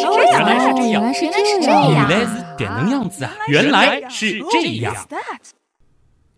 [0.00, 2.08] 是这样，原来是这样，原来是这原样。
[2.08, 3.32] 来是点能样子啊！
[3.48, 4.94] 原来是这样。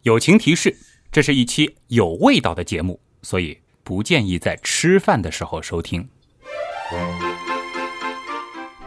[0.03, 0.77] 友情提示：
[1.11, 6.09] 这是一期有味道的节目，所以不建议在吃饭的时候收听。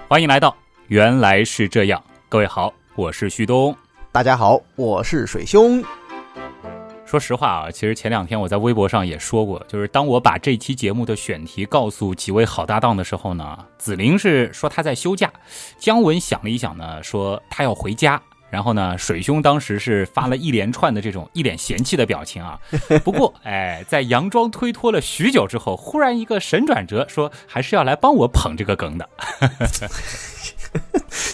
[0.07, 0.51] 欢迎来到
[0.87, 1.99] 《原来是这样》，
[2.29, 3.75] 各位好，我是旭东。
[4.11, 5.83] 大家好，我是水兄。
[7.15, 15.31] 说实话啊，其实前两天我在微博上也说过，就是当我把这期节目的选题告诉几位好搭档的时候呢，子玲是说她在休假，
[15.79, 18.21] 姜文想了一想呢，说他要回家。
[18.49, 22.59] 然后呢，水兄当时是发了一连串的这种一脸嫌弃的表情啊。
[23.03, 29.09] 不过， 哎，在佯装推脱了许久之后，忽然一个神转折，说还是要来帮我捧这个梗的。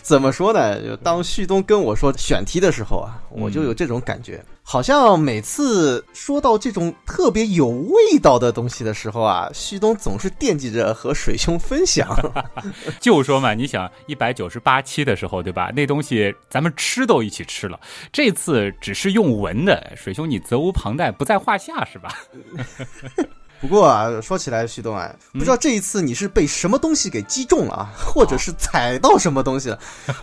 [0.02, 0.82] 怎么说呢？
[0.82, 12.08] 就当旭东跟我说选题的时候啊，我就有这种感觉，好像每次说到这种特别有味道的东西的时候啊，旭东总是惦记着和水兄分享。
[13.02, 15.70] 就说嘛，你想一百九十八期的时候，对吧？
[15.76, 17.78] 那东西咱们吃都一起吃了，
[18.14, 22.18] 这次只是用闻的，水兄你责无旁贷，不在话下，是吧？
[23.60, 29.78] 不过啊，说起来，旭东啊，不知道这一次你是被什么东西给击中了啊，或者是踩到什么东西了，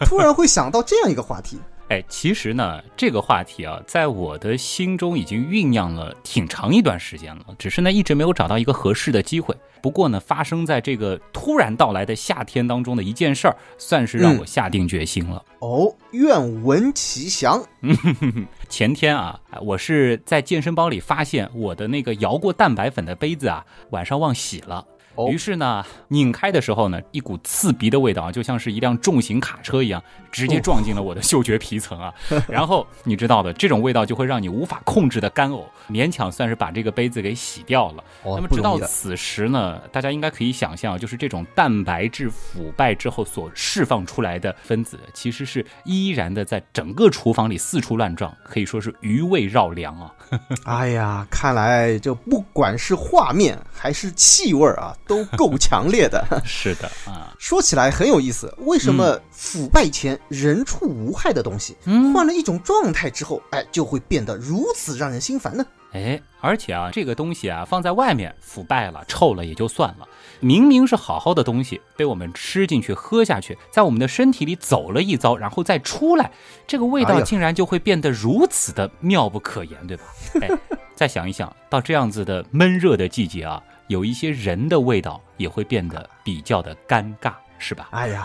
[0.07, 1.61] 突然会想到这样一个话题。
[1.89, 9.57] 哎，其实呢，这个话题啊，在我的心中已经酝酿了挺长一段时间了，只是呢，一直没有找到一个合适的机会。
[9.81, 15.43] 不过呢，发生在这个突然到来的夏天当中的一件事儿，算是让我下定决心了。
[15.61, 17.65] 哦，愿闻其详。
[18.69, 24.85] 前天啊，我是在健身包里发现我的那个摇过蛋白粉的杯子啊，晚上忘洗了。
[25.31, 32.15] 于是呢，拧开的时候呢，一股刺鼻的味道啊，就像是一辆重型卡车一样，直接撞进了我的嗅觉皮层啊。
[32.49, 38.05] 然后你知道的，这种味道就会让你无法控制的干呕，勉强算是把这个杯子给洗掉了。
[38.25, 50.15] 那么直到此时呢，大家应该可以想象，就是这种蛋白质腐败之后所释放出来的分子，其实是依然的在整个厨房里四处乱撞，可以说是余味绕梁啊。
[50.65, 54.95] 哎呀，看来这不管是画面还是气味啊。
[55.09, 57.35] 都够强烈的， 是的啊。
[57.39, 61.77] 说起来很有意思，为什么腐败前人畜无害的东西，
[62.15, 65.65] 换了一种状态之后，哎，就会变得如此让人心烦呢？
[65.93, 70.07] 哎，而且啊，这个东西啊，放在外面腐败了、臭了也就算了，
[70.41, 76.31] 明明是好好的东西，被我们吃进去、喝下去，在我们的身体里走了一遭，然后再出来，
[76.67, 80.05] 这个味道竟然就会变得如此的妙不可言，对吧？
[80.43, 80.51] 哎，
[80.95, 83.63] 再想一想，到这样子的闷热的季节啊。
[83.89, 87.89] 有一些人的味道也会变得比较的尴尬，是吧？
[87.91, 88.23] 哎呀，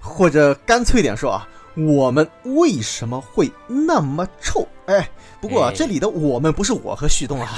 [0.00, 1.46] 或者干脆点说啊，
[1.76, 4.66] 我们为什么会那么臭？
[4.86, 5.08] 哎，
[5.40, 7.48] 不过这里的我们不是我和旭东啊，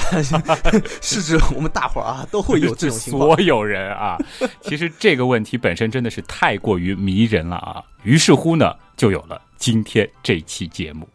[1.00, 3.30] 是指我们大伙儿啊，都会有这种情况。
[3.30, 4.18] 所有人啊，
[4.60, 7.82] 其实这个问题本身真的是太过于迷人了啊。
[8.02, 11.08] 于是乎呢，就有了今天这期节目。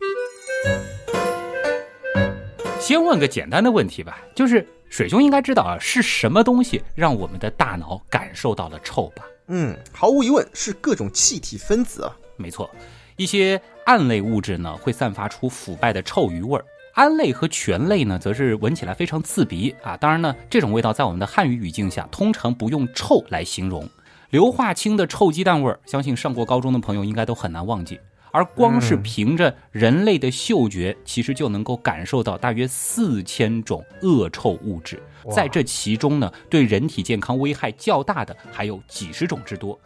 [2.80, 4.66] 先问个简单的问题吧，就是。
[4.90, 9.24] 水兄应该知道啊，是什么东西让我们的大脑感受到了臭吧？
[9.48, 12.16] 嗯，毫无疑问是各种气体分子啊。
[12.38, 12.70] 没错，
[13.16, 19.96] 一些胺类物质呢会散发出腐败的臭鱼味儿，胺类和醛类呢则是闻起来非常刺鼻啊。
[19.96, 23.88] 当然呢，这种味道在我们的汉语语境下通常不用臭来形容。
[24.32, 28.00] 硫化氢的臭鸡蛋味儿，相信上过高中的朋友应该都很难忘记。
[28.32, 35.02] 而光是凭着人类的嗅觉，其实就能够感受到大约四千种恶臭物质，
[35.32, 39.80] 在这其中呢，对人体健康危害较大的还有几十种之多。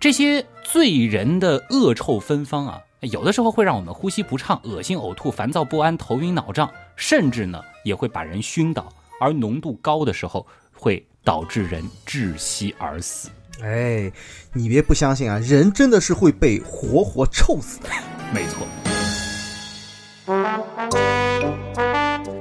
[0.00, 8.88] 这些醉人的恶臭芬芳啊，有的时候会让我们呼吸不畅、恶心、呕吐、烦躁不安、头晕脑胀，甚至呢也会把人熏倒。
[9.20, 13.28] 而浓度高的时候，会导致人窒息而死。
[13.62, 14.10] 哎，
[14.52, 15.38] 你别不相信啊！
[15.40, 17.88] 人真的是会被活活臭死的。
[18.32, 18.66] 没错。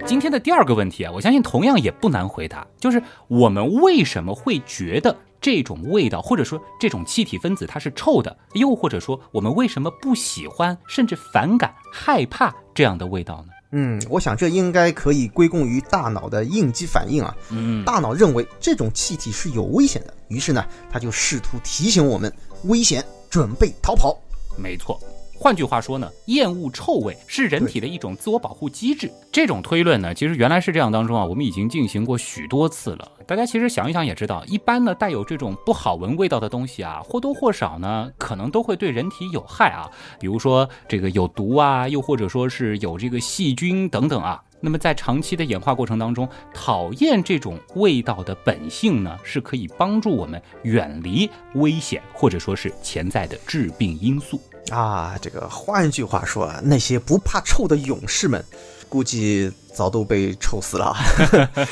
[0.06, 13.54] 今天的第二个问题啊，我相信同样也不难回答，就是我们为什么会觉得这种味道，或者说这种气体分子它是臭的，又或者说我们为什么不喜欢，甚至反感、害怕这样的味道呢？
[13.72, 17.36] 嗯，我想这应该可以归功于大脑的应激反应啊。
[17.50, 22.32] 嗯，大脑认为这种气体是有危险的，于是呢，他就试图提醒我们
[22.66, 24.18] 危险，准备逃跑。
[24.58, 25.00] 没错。
[25.40, 29.12] 换句话说呢，厌恶臭味是人体的一种自我保护机制。
[29.32, 33.12] 这种推论呢，其实原来是这样当中啊，我们已经进行过许多次了。
[33.28, 39.88] 大家其实想一想也知道，一般呢带有这种不好闻味道的东西啊，或多或少呢，可能都会对人体有害啊。
[40.20, 44.44] 比如说这个有毒啊，又或者说是有这个细菌等等啊。
[44.60, 54.42] 那么在长期的演化过程当中，讨厌这种味道的本性呢，是可以帮助我们远离危险或者说是潜在的致病因素。
[54.72, 58.44] 啊，这个换句话说啊，那些不怕臭的勇士们，
[58.90, 60.94] 估计早都被臭死了。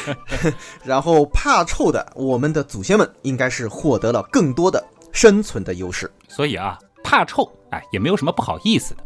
[0.85, 6.09] 然后怕臭的，我们的祖先们应该是获得了更多的生存的优势。
[6.29, 9.03] 所以啊，怕臭，哎，也没有什么不好意思的。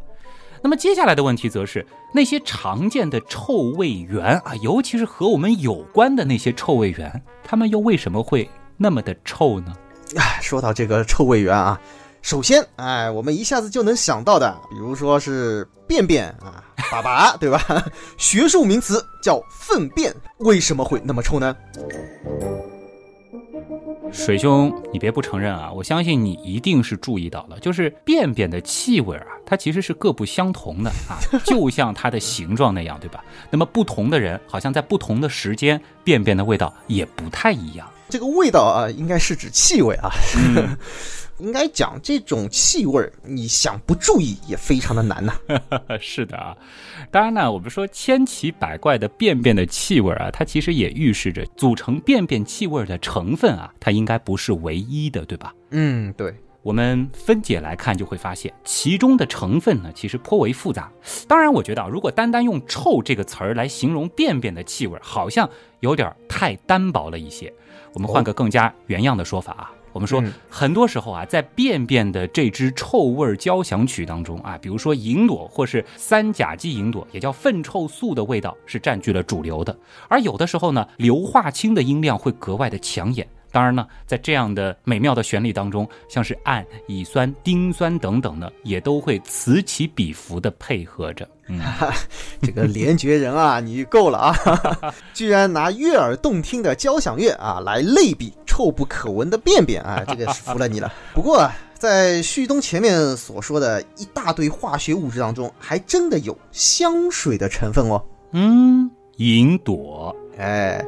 [0.61, 9.73] 那么接下来的问题则是那些常见的臭味源啊，尤其是和我们有关的那些臭味源，它们又为什么会那么的臭呢？
[10.15, 11.79] 哎，说到这个臭味源啊，
[12.21, 17.59] 首先，哎，我们一下子就能想到的，比如说是便便啊、粑粑，对吧？
[18.17, 21.55] 学术名词叫粪便，为什么会那么臭呢？
[24.11, 25.71] 水兄，你别不承认啊！
[25.71, 33.23] 我相信你一定是注意到了，就是便便的气味啊，它其实是各不相同的啊， 就像它的形状那样，对吧？
[33.51, 37.87] 那么不同的人，好像在不同的时间，便便的味道也不太一样。
[38.09, 40.09] 这个味道啊，应该是指气味啊。
[40.35, 40.75] 嗯
[41.39, 45.33] 应该讲这种气味儿，你想不注意也非常的难呐、
[45.99, 46.55] 是的啊，
[47.09, 55.53] 当然呢，我们说千奇百怪的便便的气味啊，它其实也预示着组成便便气味的成分啊，它应该不是唯一的，对吧？
[55.71, 60.91] 嗯，对，我们分解来看，就会发现其中的成分呢，其实颇为复杂。
[61.27, 65.49] 当然，我觉得啊，如果单单用“臭”这个词儿来形容便便的气味，好像
[65.79, 67.53] 有点太单薄了一些。
[67.93, 79.75] 我们换个更加原样的说法啊，我们说嗯很多时候啊，在便便的这支臭味交响曲当中啊，比如说吲哚或是三甲基吲哚，也叫粪臭素的味道是占据了主流的，
[80.07, 83.27] 而有的时候呢，硫化氢的音量会格外的抢眼。
[83.51, 91.27] 当然呢，在这样的美妙的旋律当中，像是氨、乙酸、丁酸等等呢，也都会此起彼伏的配合着。
[91.47, 91.59] 嗯，
[92.43, 94.35] 这个连觉人啊，你够了啊！
[95.15, 100.91] 居然拿悦耳动听的交响乐啊来类比臭不可闻的便便啊， 这个是服了你了。
[101.13, 108.03] 不过啊，在旭东前面所说的一大堆化学物质当中，还真的有香水的成分哦。
[108.33, 110.83] 嗯，银朵，哎，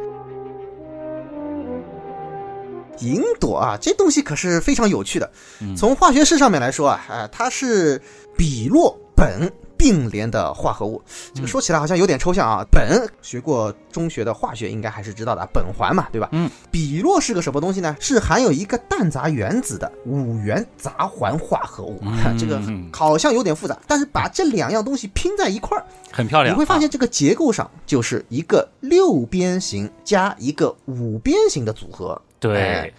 [3.00, 5.32] 银朵啊，这东西可是非常有趣的。
[5.78, 8.02] 从化学式上面来说啊，啊，它是
[8.38, 9.50] 比洛苯
[9.82, 11.02] 并联的化合物。
[11.34, 12.64] 这个说起来好像有点抽象啊。
[12.72, 16.30] 苯学过中学的化学应该还是知道的，苯环嘛，对吧？
[16.34, 16.48] 嗯。
[16.70, 17.98] 比洛是个什么东西呢？
[18.00, 22.00] 是含有一个氮杂原子的五元杂环化合物。
[22.04, 22.62] 嗯这个
[22.94, 26.54] 好像有点复杂，但是把这两样东西拼在一块儿，很漂亮。
[26.54, 32.94] 你会发啊现这个结构上就是一个六边形加一个五边形的组合，对哎，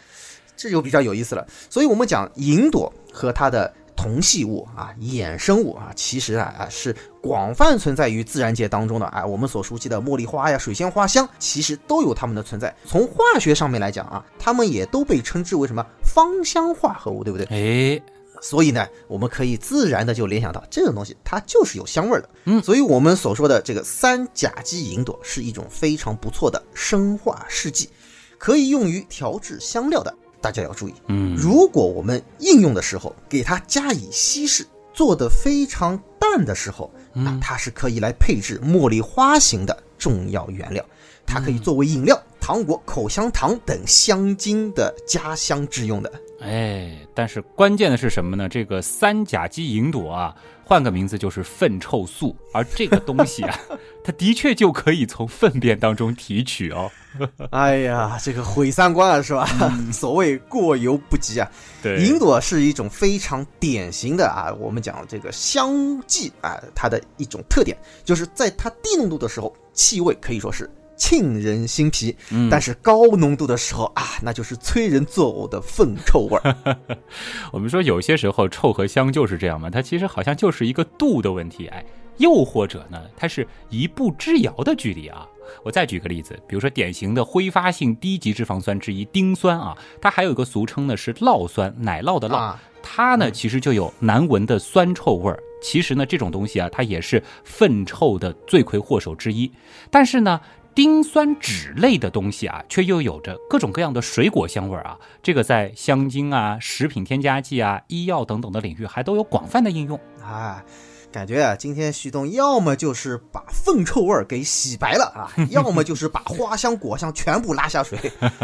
[0.56, 1.46] 这就比较有意思了。
[1.70, 9.24] 所以我们讲银朵和它的同系物啊、衍生物啊，其实啊啊是广泛存在于自然界当中的啊。
[9.24, 12.74] 我们所熟悉的茉莉花呀、水仙花香，其实都有它们的存在。
[12.84, 17.46] 从化学上面来讲啊，它们也都被称之为什么芳香化合物，对不对？
[17.46, 18.02] 哎，
[18.40, 22.28] 所以呢，我们可以自然的就联想到这种东西，它就是有香味儿的。
[22.46, 27.88] 嗯所以我们所说的这个三甲基吲哚是一种非常不错的生化试剂，
[28.36, 30.12] 可以用于调制香料的。
[30.42, 40.84] 大家要注意，嗯，如果我们应用的时候给它加以稀释，做得非常淡的时候，那它是可以来配置茉莉花型的重要原料。
[41.24, 46.12] 它可以作为饮料、糖果、口香糖等香精的加香之用的。
[46.42, 48.48] 哎，但是关键的是什么呢？
[48.48, 50.34] 这个三甲基吲哚啊，
[50.64, 53.58] 换个名字就是粪臭素，而这个东西啊，
[54.02, 56.90] 它的确就可以从粪便当中提取哦。
[57.52, 59.46] 哎呀，这个毁三观啊，是吧？
[59.92, 61.48] 所谓过犹不及啊。
[61.82, 70.68] 对吲哚是一种非常典型的啊，我们讲这个香剂啊，它的一种特点就是在它低浓度的时候，气味可以说是
[71.02, 76.76] 沁人心脾，嗯但是高浓度的时候啊，那就是催人作呕的粪臭味儿。
[77.50, 81.84] 我们说有些时候臭和香就是这样嘛，它其实好像就是一个度的问题，哎，
[82.18, 85.26] 又或者呢，它是一步之遥的距离啊。
[85.64, 95.42] 我再举个例子，比如说典型的挥发性低级脂肪酸之一丁酸啊，它还有一个俗称呢是酪酸，奶酪的酪，啊它呢其实就有难闻的酸臭味儿。
[95.60, 99.50] 其实呢，这种东西啊，它也是粪臭的罪魁祸首之一。
[99.90, 100.40] 但是呢，
[100.74, 104.96] 丁酸酯类的东西啊，却又有着各种各样的水果香味儿啊。
[105.22, 110.00] 这个在香精啊、食品添加剂啊、医药等等的领域还都有广泛的应用。
[110.22, 110.64] 啊，
[111.12, 117.98] 感觉啊，今天旭东要么就是把粪臭味儿给洗白了啊， 要么就是把花香果香全部拉下水。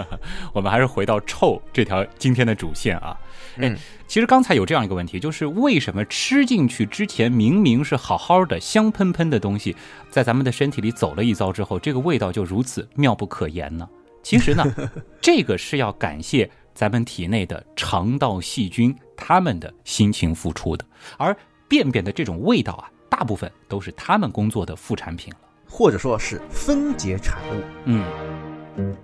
[0.53, 3.19] 我们还是回到臭这条今天的主线啊。
[3.61, 9.77] 哎，其实刚才有这样一个问题，就是为什么吃进去之前明明是好好的、香喷喷的东西，
[10.11, 13.89] 在咱们的身体里走了一遭之后，这个味道就如此妙不可言呢？
[14.23, 14.65] 其实呢，
[15.21, 20.85] 这个是要感谢咱们体内的肠道细菌他们的辛勤付出的，
[21.17, 21.37] 而
[21.67, 25.39] 便便的这种味道啊，大部分都是他们工作的副产品了，
[25.69, 27.63] 或者说是分解产物。
[27.87, 28.97] 嗯。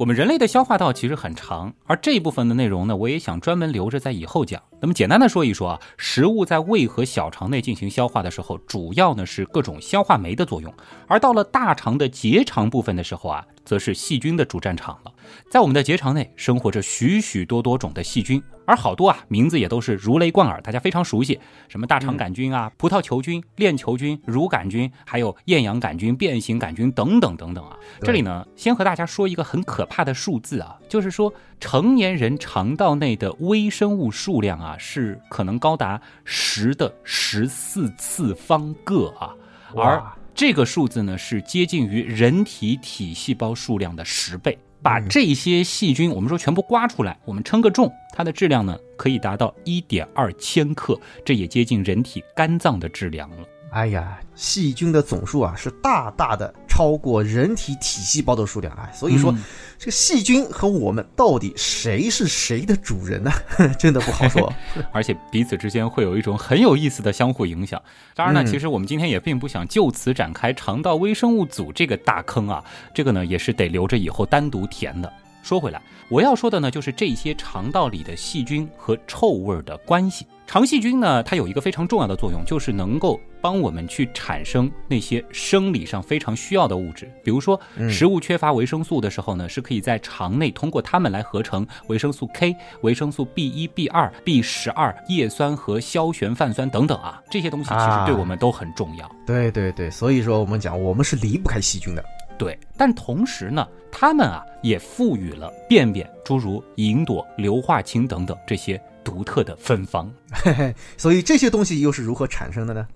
[0.00, 4.58] 我们人类的消化道其实很长，而这一部分的内容呢，我也想专门留着在以后讲。
[4.80, 10.72] 那么简单的说一说啊，食物在胃和小肠内进行消化的时候，主要呢是各种消化酶的作用，
[11.06, 13.44] 而到了大肠的结肠部分的时候啊。
[13.70, 15.12] 则是细菌的主战场了。
[15.48, 27.76] 在我们的结肠内生活着许许多多种的细菌，而好多啊名字也都是如雷贯耳，大家非常熟悉，什么大肠杆菌啊、葡萄球菌、链球菌、乳杆菌，还有厌氧杆菌、变形杆菌等等等等啊。
[28.00, 39.32] 这里呢，先和大家说一个很可怕的数字啊，就是说成年人肠道内的微生物数量啊，是可能高达十的十四次方个啊，
[39.76, 40.02] 而。
[40.34, 44.58] 这个数字呢是接近于人体体细胞数量的十倍。
[44.82, 53.36] 把这些细菌，我们说全部刮出来，我们称个重，它的质量呢可以达到一点二千克，这也接近人体肝脏的质量了。
[53.72, 59.34] 哎呀，细菌的总数啊是大大的超过人体体细胞的数量啊，所以说
[59.78, 63.30] 这个细菌和我们到底谁是谁的主人呢？
[63.78, 64.50] 真的不好说，
[64.90, 67.78] 而且彼此之间会有一种很有意思的相互影响。
[68.14, 75.12] 当然呢，其实我们今天也并不想就此展开肠道微生物组这个大坑啊，这个呢也是得留着以后单独填的。
[75.42, 80.26] 说回来，我要说的呢，就是这些肠道里的细菌和臭味的关系。
[80.46, 87.10] 肠细菌呢，它有一个非常重要的作用，就是能够帮我们去产生那些生理上非常需要的物质。
[87.24, 99.10] 比如说，食物缺乏维生素的时候呢，是可以在肠内通过它们来合成维生素 K、维生素 B 一、B 二、B 十二、叶酸和硝醛泛酸等等啊，这些东西其实对我们都很重要。
[99.26, 102.04] 对对对，所以说我们讲，我们是离不开细菌的。
[102.38, 110.08] 对，但同时呢，它们啊也赋予了便便诸如吲哚、硫化氢等等这些独特的芬芳。
[110.30, 112.86] 嘿嘿，所以这些东西又是如何产生的呢？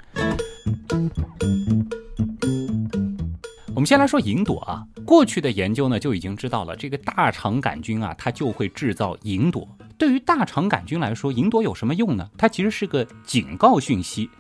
[3.74, 9.68] 我们先来说银朵啊，过去的研究呢就已经知道了，这个大肠杆菌啊，它就会制造银朵。
[9.98, 12.30] 对于大肠杆菌来说，银朵有什么用呢？
[12.38, 14.30] 它其实是个警告讯息。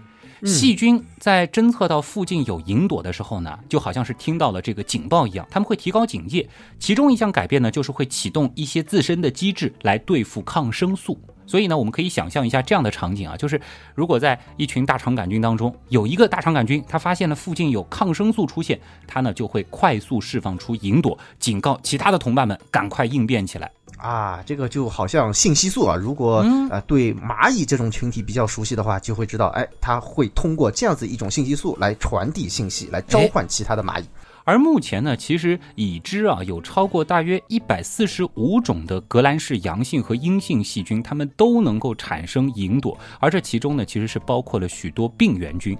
[0.44, 6.48] 细菌在侦测到附近有银朵的时候呢，就好像是听到了这个警报一样，他们会提高警戒。
[6.78, 11.18] 其中一项改变呢，就是会启动一些自身的机制来对付抗生素。
[11.46, 13.60] 所以呢，我们可以想象一下这样的场景啊，就是
[13.94, 23.70] 如果在一群大肠杆菌当中有一个大肠杆菌，它发现了附近有抗生素出现，它呢就会快速释放出吲哚，警告其他的同伴们赶快应变起来。
[23.96, 34.04] 啊，这个就好像信息素啊，如果呃对蚂蚁这种群体比较熟悉的话，就会知道，哎，它会通过这样子一种信息素来传递信息，来召唤其他的蚂蚁。
[34.44, 45.76] 而目前呢，其实已知啊，有超过大约一百四十五种的革兰氏阳性和阴性细菌，它们都能够产生吲哚，而这其中呢，其实是包括了许多病原菌。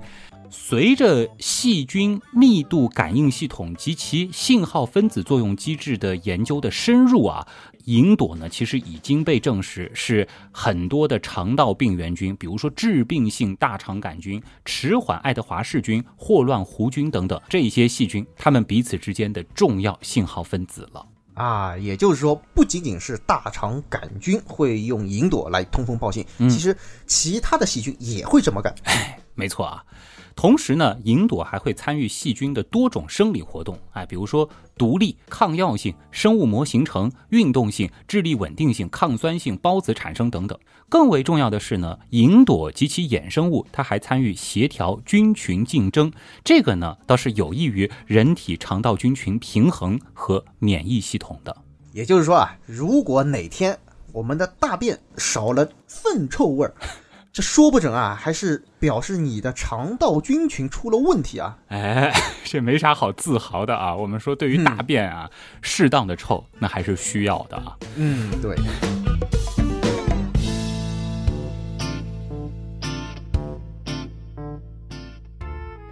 [0.56, 7.46] 随着细菌密度感应系统及其信号分子作用机制的研究的深入啊，
[7.86, 21.76] 银朵呢，其实已经被证实是很多的肠道病原菌，比如说致病性大肠杆菌、迟缓爱德华氏菌、霍乱弧菌等等这些细菌，它们彼此之间的重要信号分子了啊。
[21.76, 26.74] 也就是说，不仅仅是大肠杆菌会用银朵来通风报信，其实
[27.06, 28.72] 其他的细菌也会这么干。
[28.84, 29.84] 哎，没错啊。
[30.36, 40.58] 同时呢，银朵还会参与细菌的多种生理活动，哎，比如说独立、抗药性、生物膜形成、运动性、智力稳定性、抗酸性、孢子产生等等。
[40.88, 46.12] 更为重要的是呢，银朵及其衍生物，它还参与协调菌群竞争，
[46.44, 51.56] 这个呢倒是有益于人体肠道菌群平衡和免疫系统的。
[51.92, 53.78] 也就是说啊，如果哪天
[54.12, 56.74] 我们的大便少了粪臭味儿。
[57.34, 61.58] 这说不准啊，还是表示你的肠道菌群出了问题啊！
[61.66, 62.14] 哎，
[62.44, 63.92] 这没啥好自豪的啊。
[63.92, 65.28] 我们说，对于大便啊，
[65.60, 67.76] 适当的臭那还是需要的啊。
[67.96, 68.56] 嗯，对。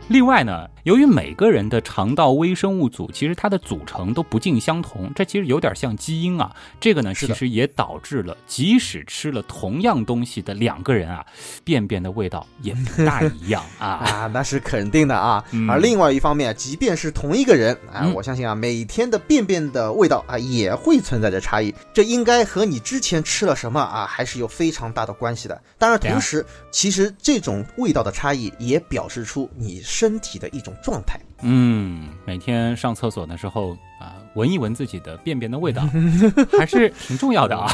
[0.06, 6.54] 另外呢，由于每个人的肠道微生物组其实它的组成都不尽相同，这其实有点像基因啊。
[6.80, 11.24] 这个呢，其实也导致了，即使吃了同样东西的两个人啊，
[11.62, 13.86] 便便的味道也不大一样啊。
[14.02, 15.44] 啊，那是肯定的啊。
[15.52, 25.62] 嗯而另外一方面，即便是同一个人啊，嗯我相信啊，每天的便便的味道啊也会存在着差异，这应该和你之前吃了什么啊还是有非常大的关系的。
[25.78, 31.20] 当然，同时，其实这种味道的差异也表示出你身体的一种状态。
[31.44, 35.82] 嗯，每天上厕所的时候啊，闻一闻自己的便便的味道，
[36.56, 37.68] 还是挺重要的啊。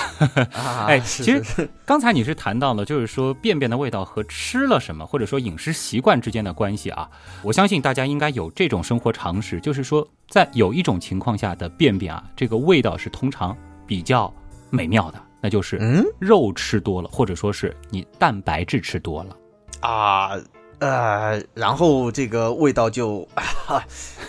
[0.55, 7.07] 啊， 哎其实刚才你是谈到了，就是说便便的味道和吃了什么，或者说饮食习惯之间的关系啊。
[7.43, 13.55] 我相信大家应该有这种生活常识，就是说，在有一种情况下的便便啊，这个味道是通常
[13.87, 14.33] 比较
[14.71, 19.37] 美妙的，那就是嗯肉吃多了，或者说是你蛋白质吃多了。
[19.81, 20.31] 啊。
[20.81, 23.85] 呃，然后这个味道就啊，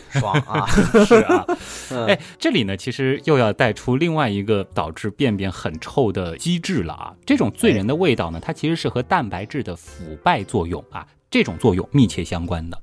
[0.10, 0.65] 爽啊！
[1.06, 1.46] 是啊，
[1.91, 7.13] 嗯哎，这里呢，其实又要带出另外一个导致便便很臭的机制了啊。
[7.25, 12.82] 这种醉人的味道呢，它其实是和蛋白质的腐败作用啊，这种作用密切相关的。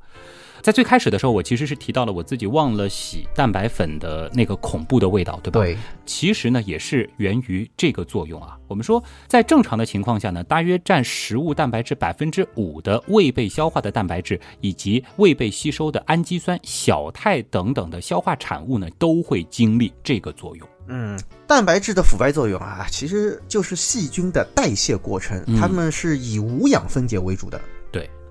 [0.66, 5.61] 在最开始的时候，我其实是提到了我自己忘了洗蛋白粉的那个恐怖的味道，对吧？
[5.61, 8.58] 对，其实呢，也是源于这个作用啊。
[8.66, 20.68] 我们说，在正常的情况下呢，大约占食物蛋白质百分之五的未被消化的蛋白质，以及未被吸收的氨基酸、小肽等等的消化产物呢，都会经历这个作用。
[20.88, 27.61] 嗯，蛋白质的腐败作用啊，其实就是细菌的代谢过程，嗯它们是以无氧分解为主的。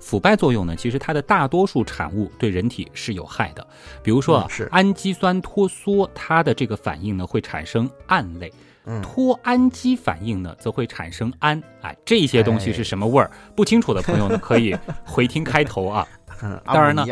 [0.06, 3.68] 对腐败作用呢，其实它的大多数产物对人体是有害的，
[4.04, 8.54] 比如说啊嗯，是氨基酸脱羧，它的这个反应呢会产生胺类。
[8.88, 13.32] 嗯脱氨基反应呢，则会产生氨，哎，这些东西哎是什么味儿？
[13.56, 16.08] 不清楚的朋友呢，可以回听开头啊。
[16.42, 17.06] 嗯， 当然呢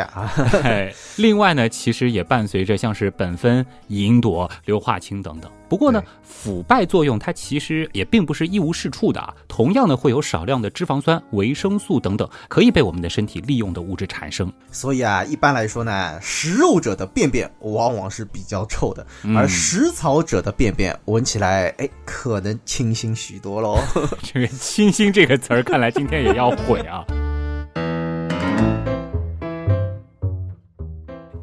[1.17, 5.51] 另外呢，其实也伴随着像是苯酚、吲哚、硫化氢等等。
[5.69, 9.33] 不过呢，腐败作用它其实也并不是一无是处的啊。
[9.47, 14.51] 同样呢，会有少量的脂肪酸、维生素等等可以被我们的身体利用的物质产生。
[14.71, 23.79] 所以啊，一般来说呢，食肉者的便便往往是比较臭的，嗯而食草者的便便闻起来，哎，可能清新许多喽。
[24.21, 27.03] 这个“清新”这个词儿，看来今天也要毁啊。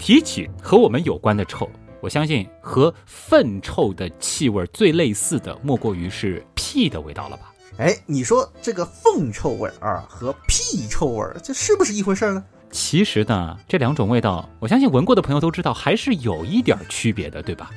[0.00, 1.68] 提起和我们有关的臭，
[2.00, 7.52] 我相信和粪臭的气味最类似的，莫过于是屁的味道了吧？
[7.76, 12.42] 哎，你说这个粪臭味儿啊和屁臭味儿，这是不是一回事儿呢？
[12.70, 17.70] 其实呢，这两种味道，我相信闻过的朋友都知道，还是有一点区别的，对吧？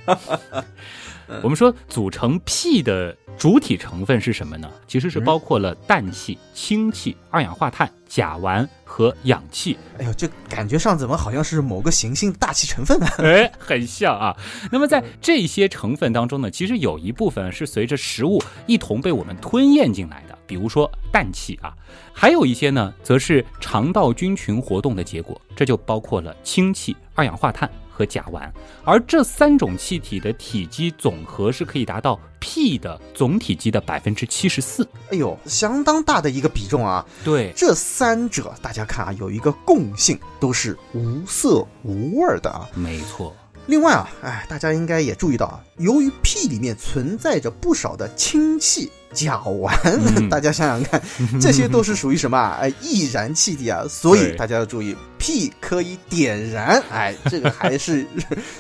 [1.42, 4.70] 我们说组成屁的主体成分是什么呢？
[4.88, 9.78] 其实是包括了氮气、氢气、二氧化碳、甲烷和氧气。
[9.98, 13.08] 哎呦，这感觉上怎么好像是某个行星的大气成分呢？
[13.20, 14.36] 哎，很像啊。
[14.72, 21.74] 那么在这些成分当中呢，其实有一部分是随着食物一同被我们吞咽进来的，比如说氮气啊，
[22.14, 28.50] 还有一些呢，则是肠道菌群活动的结果，这就包括了氢气、二氧化碳和甲烷。
[28.84, 34.88] 而这三种气体的体积总和是可以达到 P 的总体积的百分之七十四。
[35.12, 37.06] 哎呦，相当大的一个比重啊！
[37.24, 42.68] 对，这三者大家看啊，有一个共性，都是无色无味儿的啊。
[42.74, 43.34] 没错。
[43.68, 51.02] 另外啊，哎，大家应该也注意到啊，由于屁里面存在着不少的氢气、甲烷，嗯 大家想想看，
[51.42, 52.60] 这些都是属于什么啊？
[52.62, 58.06] 哎，易燃气体啊，所以大家要注意，屁可以点燃，哎，这个还是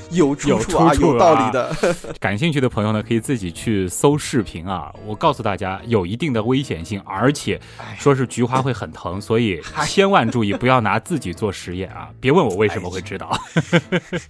[0.10, 1.95] 有出 有处啊，有道啊理的。
[2.19, 4.91] 感兴趣的朋友呢，可以自己去搜视频啊。
[5.06, 12.10] 我告诉大家，有一定的危险性，而且哎说是菊花会很疼，所以千万注意不要拿自己做实验啊！
[12.19, 13.39] 别问我为什么会知道。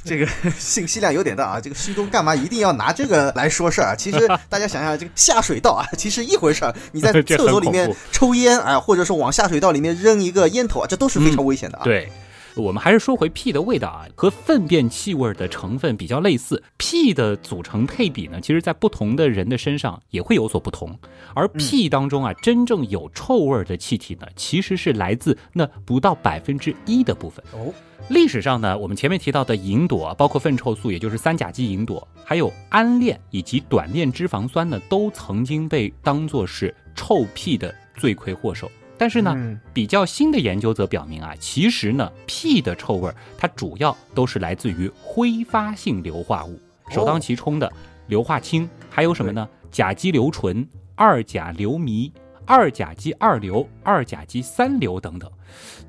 [0.03, 1.61] 这个信息量有点大啊！
[1.61, 3.95] 这个旭东干嘛一定要拿这个来说事儿啊？
[3.97, 6.73] 其实大家想想，这个下水道啊， 其实一回事儿。
[6.91, 11.83] 你在 厕所里面抽烟啊，或者说往下水道里面扔一个烟头啊，这都是非常危险的啊。
[11.83, 12.11] 对，
[12.55, 16.61] 我们还是说回屁的味道啊，和粪便气味的成分比较类似。
[16.77, 20.97] 屁的组成配比呢，其实在不同的人的身上也会有所不同。
[21.33, 27.43] 而屁当中啊，真正有臭味的气体呢，其实是来自那不到百分之一的部分。
[27.53, 27.73] 哦，
[28.09, 38.69] 历史上呢，我们前面提到的吲哚啊，包括粪臭素，也就是三甲基吲哚，还有胺链以及短链脂肪酸呢，都曾经被当作是臭屁的罪魁祸首。
[39.03, 46.57] 但是呢，嗯比较新的研究则表明啊，其实呢，屁的臭味儿它主要都是来自于挥发性硫化物，
[46.89, 47.69] 首当其冲的
[48.07, 49.45] 硫化氢，还有什么呢？
[49.69, 52.09] 甲基硫醇、二甲硫醚、
[52.45, 55.29] 二甲基二硫、二甲基三硫等等。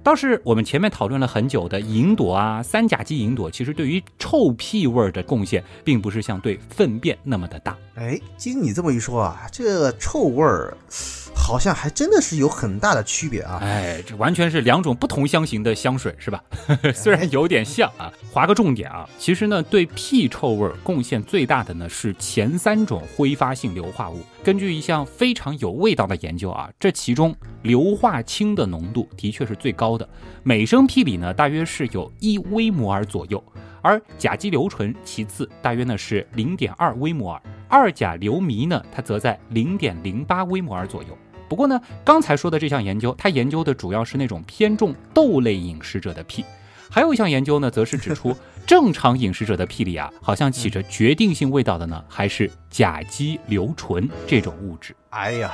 [0.03, 7.77] 倒是我们前面讨论了很久的吲哚啊、三甲基吲哚，其实对于臭屁味儿的贡献，并不是像对粪便那么的大。
[7.95, 10.77] 哎，经你这么一说啊，这个臭味儿。
[11.37, 13.59] 好像还真的是有很大的区别啊！
[13.61, 16.43] 哎，这完全是两种不同香型的香水，是吧？
[16.95, 18.11] 虽然有点像啊。
[18.33, 24.21] 划个重点啊，其实呢，对屁臭味儿贡献最大的呢是前三种挥发性硫化物。
[24.43, 30.09] 根据一项非常有味道的研究啊，这其中硫化氢的浓度的确是最高的，
[30.43, 33.43] 每升屁里呢大约是有一微摩尔左右，
[33.83, 41.17] 而甲基硫醇其次，大约呢是零点二微摩尔，二甲硫醚呢它则在零点零八微摩尔左右。
[41.49, 46.45] 不过呢，刚才说的这项研究，它研究的主要是那种偏重豆类饮食者的屁。
[46.91, 48.37] 还有一项研究呢，则是指出
[48.67, 54.95] 正常饮食者的屁里啊，好像起着决定性味道的呢，还是甲基硫醇这种物质。
[55.11, 55.53] 哎呀。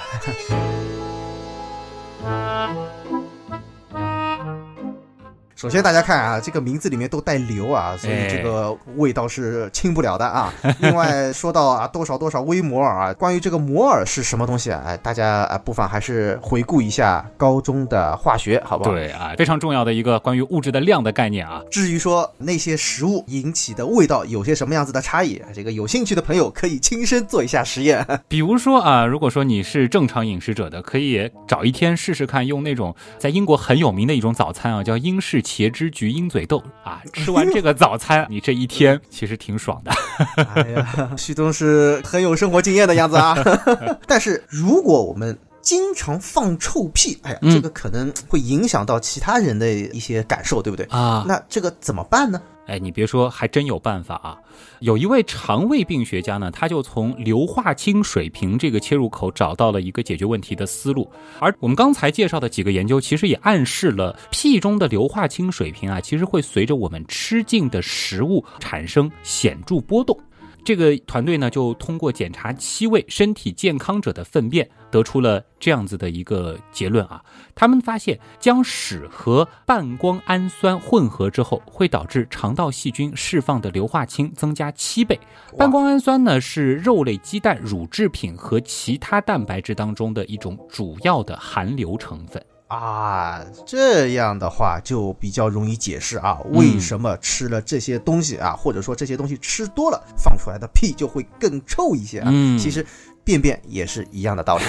[5.61, 10.51] 首先，大家看啊，这个名字里面都带硫啊，所以这个味道是清不了的啊。
[10.81, 14.83] 另外，说到啊多少多少微摩尔啊，关于这个摩尔是什么东西啊？
[14.87, 18.91] 哎，大家啊不妨还是回顾一下高中的化学，好不好？
[18.91, 21.61] 对啊，非常重要的一个关于物质的量的概念啊。
[21.71, 28.03] 至于说那些食物引起的味道有些什么样子的差异，这个有兴趣的朋友可以亲身做一下实验。
[28.29, 35.45] 比如说啊，如果说你是正常饮食者的，可以找一天试试看，用那种在英国很有名的一种早餐啊，叫英式。
[35.51, 39.91] 茄汁焗鹰嘴豆啊，吃完这个早餐，你这一天 其实挺爽的。
[40.55, 43.37] 哎呀，旭东是很有生活经验的样子啊。
[44.07, 51.25] 但是如果我们经常放臭屁，哎呀，这个可能会影响到其他人的一些感受，对不对啊？
[51.27, 52.41] 那这个怎么办呢？
[52.67, 54.39] 哎，你别说，还真有办法啊！
[54.79, 61.11] 有一位肠胃病学家呢，他就从硫化氢水平这个切入口找到了一个解决问题的思路。
[61.41, 70.17] 而我们刚才介绍的几个研究，其实也暗示了屁中的硫化氢水平啊，其实会随着我们吃进的食物产生显著波动。
[70.63, 77.23] 这个团队呢，就通过检查七位身体健康者的粪便，得出了这样子的一个结论啊。
[77.55, 85.19] 他们发现，将屎和半胱氨酸混合之后，会导致肠道细菌释放的硫化氢增加七倍。
[85.57, 92.43] 半胱氨酸呢，是肉类、鸡蛋、乳制品和其他蛋白质当中的一种主要的含硫成分。
[92.71, 102.29] 啊，这样的话就比较容易解释啊，为什么吃了这些东西啊，或者说这些东西吃多了，放出来的屁就会更臭一些啊。
[102.33, 102.87] 嗯，其实
[103.25, 104.65] 便便也是一样的道理。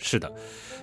[0.00, 0.32] 哎，是的，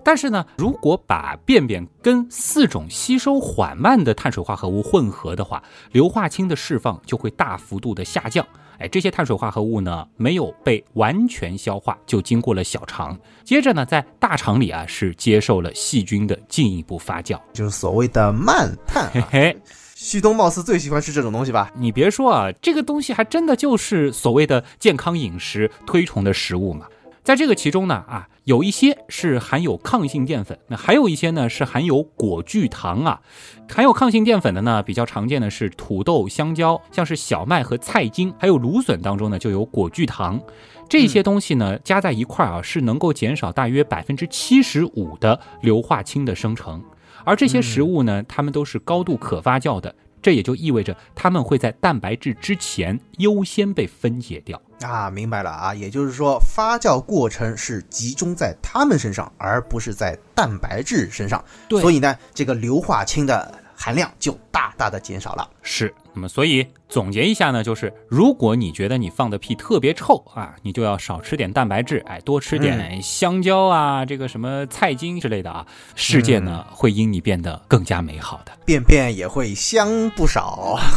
[0.03, 8.45] 但是呢，如果把便便跟四种吸收缓慢的碳水化合物混合的话，硫化氢的释放就会大幅度的下降。
[8.79, 19.09] 哎，这些碳水化合物呢，没有被完全消化，就经过了小肠，接着呢，在大肠里啊，是接受了细菌的进一步发酵，就是所谓的慢碳。
[19.11, 19.57] 嘿嘿，
[19.95, 21.71] 旭东貌似最喜欢吃这种东西吧？
[21.75, 26.85] 你别说啊，这个东西还真的就是所谓的健康饮食推崇的食物嘛。
[27.27, 33.19] 在这个其中呢，啊，有一些是含有抗性淀粉，那还有一些呢是含有果聚糖啊。
[33.67, 40.41] 含有抗性淀粉的呢，比较常见的是土豆、香蕉，像是小麦和菜茎，还有芦笋当中呢就有果聚糖。
[40.87, 46.81] 这些东西呢加在一块儿啊，是能够减少大约百分之七十五的硫化氢的生成。
[47.25, 49.93] 而这些食物呢，它们都是高度可发酵的。
[50.27, 61.41] 这也就意味着它们会在蛋白质之前优先被分解掉啊，明白了啊，也就是说发酵过程是集中在它们身上，而不是在蛋白质身上。
[61.69, 63.57] 对，所以呢，这个硫化氢的。
[63.79, 65.47] 含量就大大的减少了。
[65.61, 80.79] 是，那么所以总结一下呢，就是如果你觉得你放的屁特别臭啊，你就要少吃点蛋白质，哎，多吃点香蕉啊，这个什么菜茎之类的啊，世界呢会因你变得更加美好的，便便也会香不少。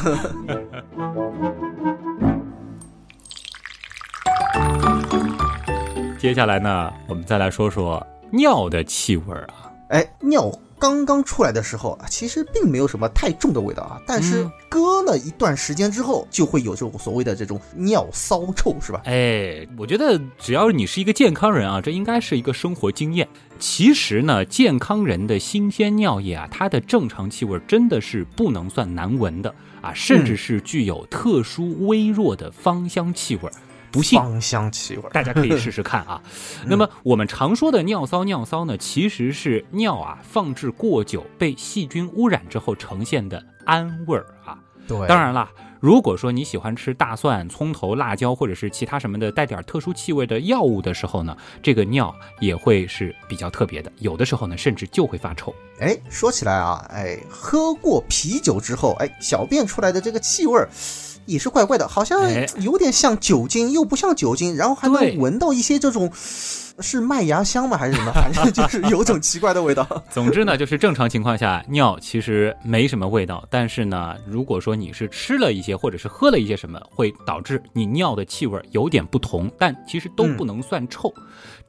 [6.18, 10.52] 接下来呢，我们再来说说尿的气味啊，哎，尿。
[10.80, 19.02] 刚刚出来的时候啊，其实并没有什么太重的味道啊，但是搁了一段时间之后，就会有这种所谓的这种尿骚臭，是吧？
[19.04, 23.28] 哎，我觉得只要你是一个健康人啊，这应该是一个生活经验。
[23.58, 33.50] 其实呢，健康人的新鲜尿液啊，它的正常气味真的是不能算难闻的啊，甚至是具有特殊微弱的芳香气味。
[33.90, 36.22] 不信，芳香气味，大家可以试试看啊。
[36.66, 44.58] 那么我们常说的尿骚，尿骚呢，其实是尿啊放置过久被细菌污染之后呈现的氨味儿啊。
[44.86, 45.48] 对，当然啦，
[45.78, 55.54] 如果说你喜欢吃大蒜、葱头、辣椒或者是其他什么的带点特殊气味的药物的时候呢，这个尿也会是比较特别的，有的时候呢甚至就会发臭。
[55.78, 60.68] 哎，说起来啊，哎，喝过啤酒之后，哎，小便出来的这个气味儿。
[61.30, 62.20] 也是怪怪的，好像
[62.60, 67.78] 有点像酒精，又不像酒精，然后还能闻到一些这种是麦芽香吗？
[67.78, 68.10] 还是什么？
[68.16, 69.86] 反正就是有种奇怪的味道。
[70.10, 81.12] 总之呢，就是正常情况下尿其实没什么味道，但是呢，如果说你是吃了一些或者是喝了一些什么，会导致你尿的气味有点不同，但其实都不能算臭。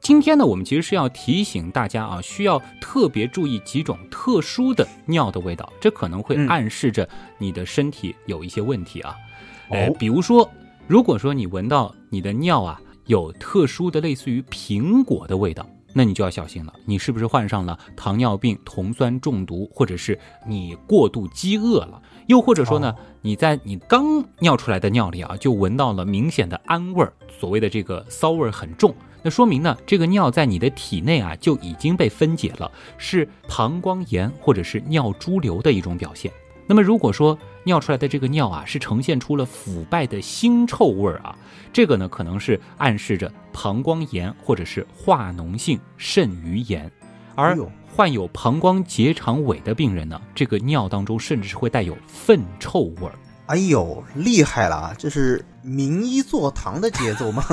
[0.00, 9.14] 今天呢，我们其实是要提醒大家啊，需要特别注意几种特殊的尿的味道，这可能会暗示着你的身体有一些问题啊。
[9.72, 10.48] 哎，比如说，
[10.86, 22.00] 如果说你闻到你的尿啊有特殊的类似于苹果的味道，那你就要小心了，你是不是患上了糖尿病、酮酸中毒，或者是你过度饥饿了？
[22.28, 36.32] 又或者说呢，你在你刚尿出来的尿里啊，就闻到了明显的氨味儿，所谓的这个骚味儿很重，那说明呢，这个尿在你的体内啊就已经被分解了，是膀胱炎或者是尿潴留的一种表现。
[36.66, 41.36] 那么如果说尿出来的这个尿啊，是呈现出了腐败的腥臭味儿啊，
[41.72, 46.90] 这个呢可能是暗示着膀胱炎或者是化脓性肾盂炎，
[47.34, 47.56] 而
[47.94, 53.12] 患有膀胱结肠痿的病人呢，这个尿当中甚至是会带有粪臭味儿。
[53.46, 54.94] 哎呦，厉害了啊！
[54.96, 57.44] 这是名医坐堂的节奏吗？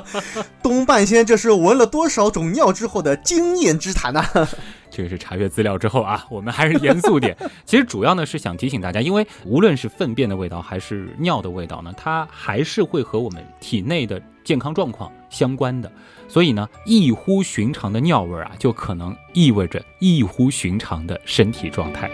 [0.62, 4.24] 东半仙这是闻了多少种尿之后的经验之谈呐！
[4.90, 7.36] 这个是查阅资料之后啊，我们还是严肃点。
[7.64, 15.90] 其实主要呢是想提醒大家，因为无论是粪便的味道还是尿的味道呢，它还是会和我们体内的健康状况相关的。
[16.26, 22.10] 所以呢，异乎寻常的尿味啊，就可能意味着异乎寻常的身体状态。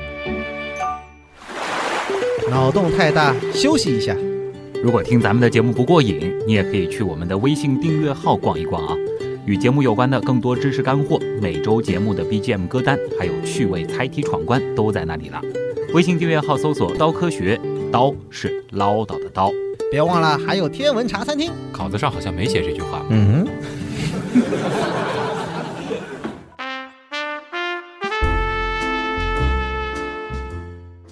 [2.51, 4.15] 脑洞太大，休息一下。
[4.83, 8.97] 如果听咱们的节目不过瘾，你也可以去我们的微信订阅号逛一逛啊。
[9.45, 15.41] 与节目有关的更多知识干货，每周节目的 BGM 歌单，还有趣味猜题闯关，都在那里了。
[15.95, 17.61] 微信订阅号搜索“刀科学”，
[17.91, 19.53] 刀是唠叨的刀。
[19.91, 23.05] 别忘了还有天文茶餐厅，稿子上好像没写这句话。
[23.09, 23.47] 嗯。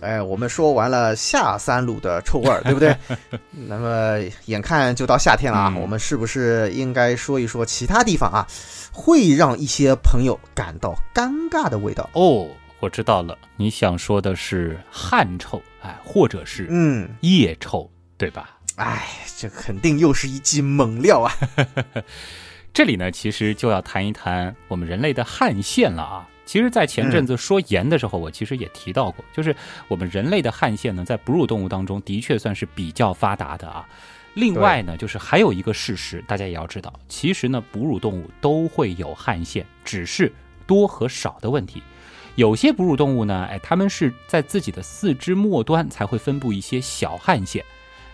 [0.05, 2.95] 哎，我们说完了下三路的臭味儿，对不对？
[3.51, 8.47] 那么眼看就到夏天了啊，我们是不是应该说一说其他地方啊，
[8.93, 12.09] 会让一些朋友感到尴尬的味道？
[12.13, 12.47] 哦，
[12.81, 18.59] 我知道了，你想说的是汗臭，哎，或者是嗯腋臭，对吧？
[18.77, 19.07] 哎，
[19.39, 21.33] 这肯定又是一剂猛料啊！
[22.75, 26.29] 这里呢，其实就要谈一谈我们人类的汗腺了啊。
[26.47, 29.55] 其实，在前阵子说盐的时候，我其实也提到过，就是
[29.89, 33.89] 我们人类的汗腺呢，在哺乳动物当中的确算是比较发达的啊。
[34.35, 40.33] 另外呢，就是还有一个事实，大家也要知道，其实呢，哺乳动物都会有汗腺，只是
[40.67, 41.83] 多和少的问题。
[42.35, 47.65] 有些哺乳动物呢，哎，它们是在自己的四肢末端才会分布一些小汗腺。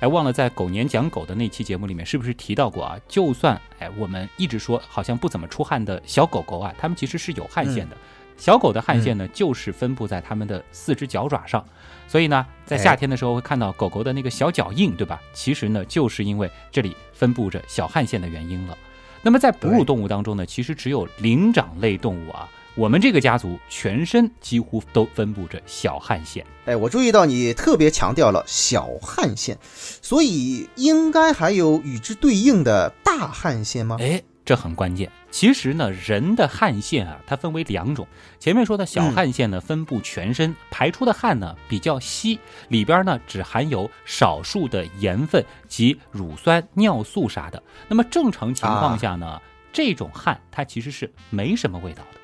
[0.01, 2.99] 哎，忘了在狗年讲狗的那期节目里面是不是提到过啊？
[3.09, 7.97] 就算哎，我们一直说好像不怎么出汗的小狗狗啊，它们其实是有汗腺的。
[8.41, 11.63] 小狗的汗腺呢，就是分布在它们的四只脚爪上，
[12.09, 15.21] 所以呢，在夏天的时候会看到狗狗的那个小脚印，对吧？
[15.35, 18.77] 其实呢，就是因为这里分布着小汗腺的原因了。
[19.21, 26.43] 那么在哺乳动物当中呢，其实只有灵长类动物啊，我们这个家族全身几乎都分布着小汗腺。
[26.65, 29.59] 哎，我注意到你特别强调了小汗腺，
[30.01, 33.99] 所以应该还有与之对应的大汗腺吗？
[34.01, 34.23] 哎。
[34.43, 35.09] 这很关键。
[35.31, 38.07] 其实呢，人的汗腺啊，它分为两种。
[38.39, 42.39] 前面说的小汗腺呢，分布全身，排出的汗呢比较稀，
[42.69, 47.63] 里边呢只含有少数的盐分及乳酸、尿素啥的。
[47.89, 49.41] 那么正常情况下呢，
[49.73, 52.21] 这种汗它其实是没什么味道的。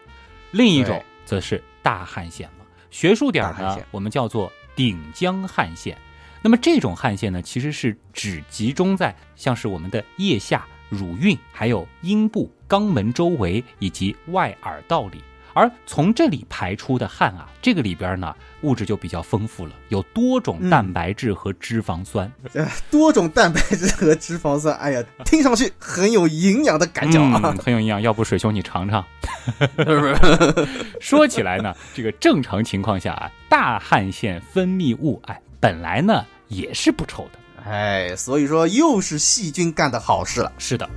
[0.50, 5.96] 另一种则是大汗腺了，学术点呢，我们叫做顶浆汗腺。
[6.42, 10.66] 那么这种汗腺呢，其实是只集中在像是我们的腋下。
[10.88, 15.22] 乳晕还有阴部、肛门周围以及外耳道里，
[15.52, 22.30] 而从这里排出的汗啊，这个里边呢物质就比较丰富了，有多种蛋白质和脂肪酸。
[22.54, 28.00] 呃，多种蛋白质和脂肪酸，哎呀，听上去很有营养的感觉啊，很有营养。
[28.00, 29.04] 要不水兄你尝尝？
[31.00, 37.38] 说起来呢，这个正常情况下啊，大汗腺分泌物，哎，本来呢也是不臭的。
[37.68, 40.52] 哎，所以说又是细菌干的好事了。
[40.56, 40.88] 是的，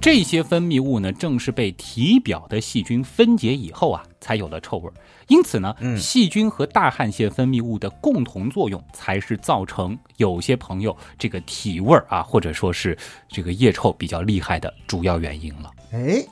[0.00, 4.94] 这些分泌物呢，正是被体表的细菌分解以后啊，才有了臭味儿。
[5.26, 12.96] 因此呢，嗯细菌和大汗腺分泌物的共同作用，才是造成有些朋友这个体味儿啊，或者说是
[13.28, 15.72] 这个腋臭比较厉害的主要原因了。
[15.90, 16.24] 哎，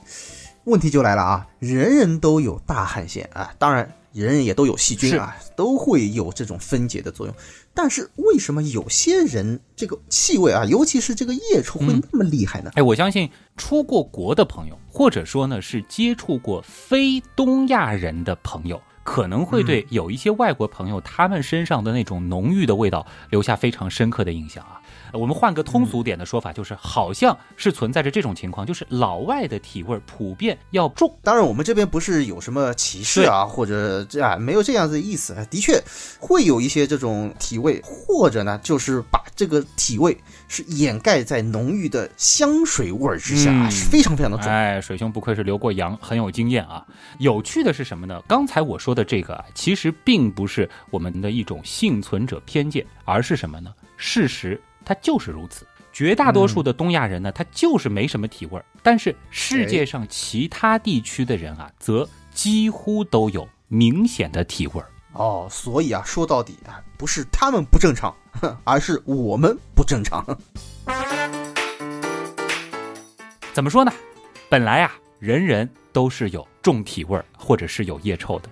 [0.63, 1.45] 问题就来了啊！
[1.59, 7.35] 人人都有大汗腺啊，当然人人也都有细菌啊，都会有这种分解的作用。
[7.73, 12.71] 但是为什么有些人这个气味啊，尤其是这个腋臭会那么厉害呢？
[12.75, 24.81] 哎，我相信出过国的朋友，或者说呢是接触过非东亚人的朋友，可能会对有一些外国朋友他们身上的那种浓郁的味道留下非常深刻的印象啊。
[25.15, 31.09] 呃我们换个通俗点的说法，就是好像是存在着这种情况，就是老外的体味普遍要重。
[31.23, 35.33] 当然，我们这边不是有什么歧视啊，或者这啊，没有这样子的意思。
[35.49, 35.81] 的确
[36.19, 40.17] 会有一些这种体味，或者呢，就是把这个体味
[40.49, 44.51] 是掩盖在浓郁的香水味儿之下，嗯是非常非常的重。
[44.51, 46.85] 哎，水兄不愧是留过洋，很有经验啊。
[47.19, 48.21] 有趣的是什么呢？
[48.27, 53.73] 刚才我说的这个啊，其实并不是我们的一种幸存者偏见，而是什么呢？
[53.97, 55.65] 事实它就是如此。
[55.91, 64.91] 绝大多数的东亚人呢，他就是没什么体味儿，但是世界上其他地区的人啊，则几乎都有明显的体味儿。
[65.13, 70.21] 哦，所以啊，说到底啊，不是他们不正常，哼 而是我们不正常。
[73.53, 73.91] 怎么说呢？
[74.49, 78.49] 本来啊，人人都是有重体味儿或者是有腋臭的。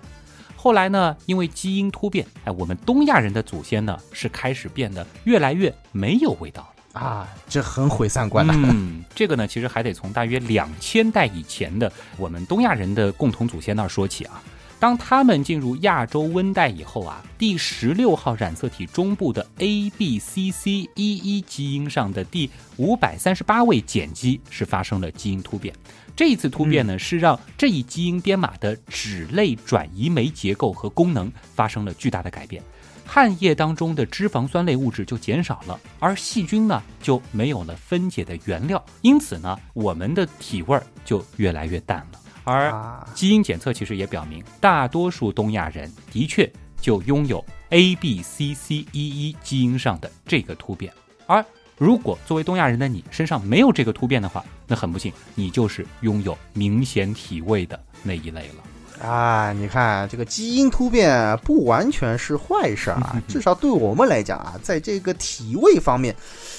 [0.64, 6.62] 后来呢，因为基因突变，哎，我们东亚人的祖先呢是开始变得越来越没有味道
[6.94, 6.98] 了。
[7.02, 8.54] 啊，这很毁三观的。
[8.56, 14.42] 嗯，这个呢，其实还得从大约两千代以前的我们东亚人的共同祖先那儿说起啊。
[14.80, 22.48] 当他们进入亚洲温带以后啊，第十六号染色体中部的 ABCC 一一基因上的第
[22.78, 25.74] 五百三十八位碱基是发生了基因突变。
[26.16, 32.62] 这一次突变呢，是让这一基因编码的脂类转移酶结构和功能发生了巨大的改变。
[33.06, 42.20] 汗液当中的脂肪酸类物质就减少了，而细菌呢就没有了分解的原料，因此呢，我们的体味儿就越来越淡了。
[42.44, 46.50] 而啊，基因检测其实也表明，大多数东亚人的确
[46.80, 50.92] 就拥有 ABCC 一一基因上的这个突变。
[51.26, 51.44] 而
[51.76, 58.62] 如果作为东亚人的你身上没有这个突变的话，那很不幸，你就是拥有明显体味的那一类了。
[59.02, 66.14] 啊，你看这个基因突变不完全是坏事啊， 至少对我们来讲啊，在这个体味方面，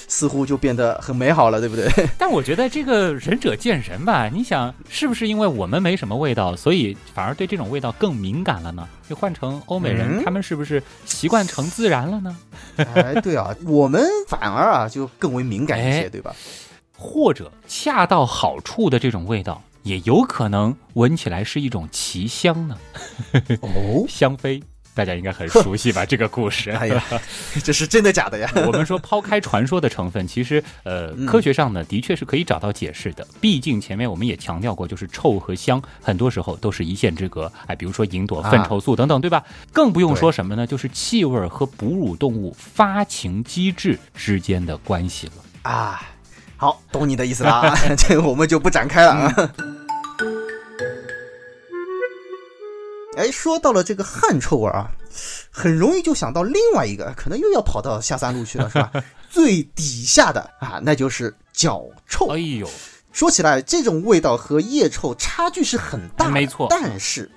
[0.06, 1.88] 似乎就变得很美好了，对不对？
[2.18, 4.28] 但我觉得这个仁者见仁吧。
[4.28, 8.86] 你想，是不是因为我们没什么味道，所以反而对这种味道更敏感了呢？
[9.08, 12.36] 就换成欧美人，嗯他们是不是习惯成自然了呢？
[12.76, 16.34] 哎，对啊，我们反而啊就更为敏感一些， 哎对吧？
[16.98, 22.76] 或者恰到好处的这种味道，也有可能闻起来是一种奇香呢？
[23.62, 24.60] 哦， 香妃，
[24.94, 26.04] 大家应该很熟悉吧？
[26.04, 26.72] 这个故事。
[26.72, 27.04] 哎呀，
[27.62, 28.50] 这是真的假的呀？
[28.66, 33.24] 我们说抛开传说的成分，其实呃，嗯科学上呢的确是可以找到解释的。
[33.40, 37.50] 毕竟前面我们也强调过，就是臭和香很多时候都是一线之隔。
[37.66, 39.44] 哎，比如说吲哚、啊粪臭素等等，对吧？
[39.72, 40.66] 更不用说什么呢？
[40.66, 45.32] 就是气味和哺乳动物发情机制之间的关系了。
[45.62, 46.00] 啊，
[46.56, 49.52] 好，懂你的意思了啊， 这个我们就不展开了啊。
[53.16, 54.90] 哎，说到了这个汗臭味儿啊，
[55.50, 58.90] 很容易就想到另外一个，可能又要跑到下三路去了，是吧？
[59.30, 62.28] 最底下的啊，那就是脚臭。
[62.28, 62.68] 哎呦，
[63.12, 67.30] 说起来，这种味道和腋臭差距是很大的，没错但是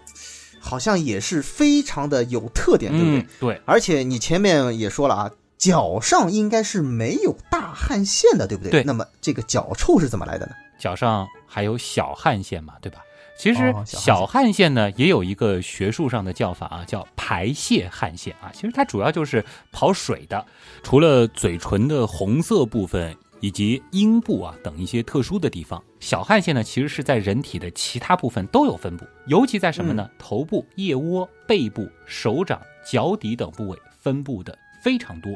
[0.59, 3.19] 好像也是非常的有特点，对不对？
[3.19, 8.71] 嗯，对，而且你前面也说了啊，脚上应该是没有大汗腺的，对不对？
[8.71, 10.53] 对那么这个脚臭是怎么来的呢？
[10.79, 13.01] 脚上还有小汗腺嘛，对吧？
[13.37, 18.49] 其实哦小汗腺小汗腺呢也有一个学术上的叫法啊，叫排泄汗腺啊。
[18.53, 20.45] 其实它主要就是跑水的，
[20.81, 30.09] 除了嘴唇的红色部分以及阴部啊等一些特殊的地方，小汗腺呢其实是在人体的其他部分都有分布，尤其在什么呢？
[30.17, 35.33] 头部、腋窝、背部、手掌、脚底等部位分布的非常多。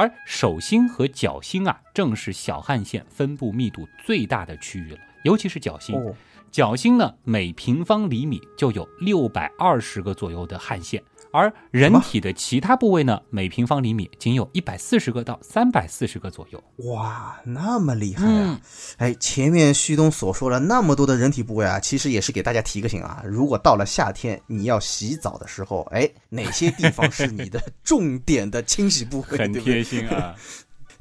[0.00, 5.94] 而手心和脚心啊，正是小汗腺分布密度最大的区域了，尤其是脚心。
[5.94, 6.14] 哦，
[6.50, 11.02] 脚心呢，每平方厘米就有六百二十个左右的汗腺，
[11.32, 16.62] 而人体的其他部位呢，每平方厘米仅有一百四十个到三百四十个左右。
[16.92, 18.30] 哇，那么厉害啊！
[18.32, 18.60] 嗯
[18.98, 29.38] 哎，前面旭东所说了那么多的人体部位啊，其实也是给大家提个醒啊，如果到了夏天你要洗澡的时候，哎，哪些地方是你的重点的清洗部位？
[29.38, 30.34] 很贴心啊！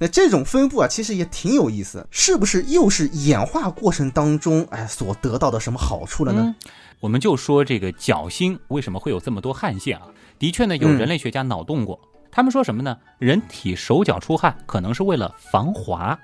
[0.01, 6.41] 那这种分布啊，其实也挺有意思，是不是又是演化过程当中哎所得到的什么好处了呢？
[6.45, 6.55] 嗯，
[6.99, 10.03] 我们就说这个脚心为什么会有这么多汗腺啊？
[10.37, 11.99] 的确呢，有人类学家脑洞过，
[12.31, 12.97] 他们说什么呢？
[13.17, 16.17] 人体手脚出汗可能是为了防滑。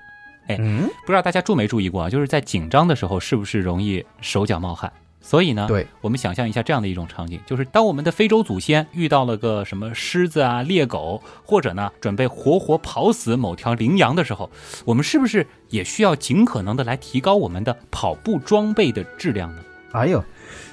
[0.48, 2.10] 哎，嗯，不知道大家注没注意过啊？
[2.10, 4.92] 就是在紧张的时候，是不是容易手脚冒汗？
[5.20, 14.48] 所以呢，对，我们想象一下这样的一种场景，就是当我们的非洲祖先遇到了个什么狮子啊、猎狗，或者呢准备活活跑死某条羚羊的时候，
[14.84, 19.62] 我们是不是也需要尽可能的来提高我们的跑步装备的质量呢？
[19.96, 20.22] 哎呦，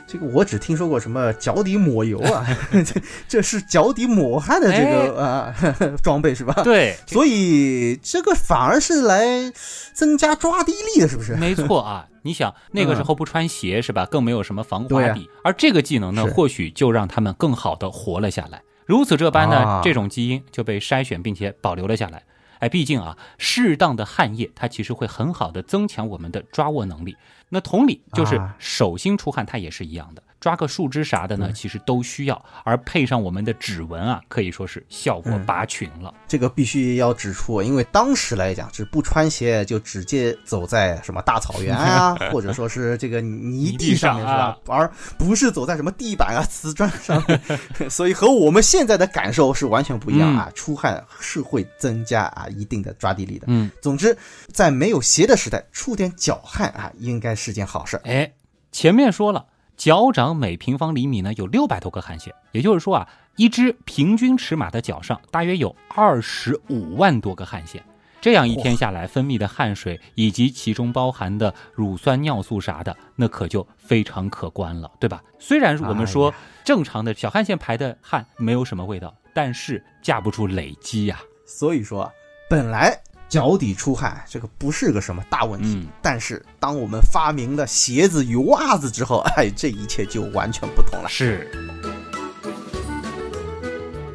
[0.06, 5.56] 这个我只听说过什么脚底抹油啊， 这这是脚底抹汗的这个、啊
[6.04, 9.52] 装备是吧？，对，所以这个反而是来
[9.94, 11.36] 增加抓地力的，是不是？
[11.36, 14.06] 没错啊，你想那个时候不穿鞋是吧？
[14.06, 18.62] 更没有什么防滑底，而这个技能呢，或许就让他们更好的活了下来。
[18.86, 22.22] 如此这般呢，啊这种基因就被筛选并且保留了下来。
[22.64, 27.18] 哎，毕竟啊，适当的汗液它其实会很好的增强我们的抓握能力。
[27.50, 30.24] 那同理，就是啊手心出汗，它也是一样的。
[30.44, 36.14] 抓个树枝啥的呢，其实都需要，而配上我们的指纹啊，可以说是效果嗯拔群了。
[36.28, 44.58] 这个必须要指出，因为当时来讲是不穿鞋就直接走在什么大草原啊， 或者说是这个泥地上面是吧？
[44.68, 50.52] 而不是走在什么地板啊、瓷砖上面，所以和我们现在的感受是完全不一样啊。
[50.54, 53.46] 出汗是会增加啊一定的抓地力的。
[53.48, 54.14] 嗯，总之，
[54.52, 57.96] 在没有鞋的时代，出点脚汗啊，应该是件好事。
[58.04, 58.30] 哎，
[58.74, 59.46] 前面说了，
[59.76, 67.84] 脚掌每平方厘米呢有六百多个汗腺，也就是说啊，一只平均尺码的脚上大约有二十五万多个汗腺。
[68.22, 75.22] 这样一天下来，分泌的汗水以及其中包含的乳酸、尿素啥的，那可就非常可观了，对吧？
[75.38, 82.12] 虽然我们说哎正常的小汗腺排的汗没有什么味道，但是架不住累积呀、所以说啊，
[82.50, 82.98] 本来
[83.34, 85.88] 脚底出汗这个不是个什么大问题，嗯。
[86.04, 91.10] 但是当我们发明了鞋子与袜子之后， 哎，这一切就完全不同了。
[91.10, 91.50] 是，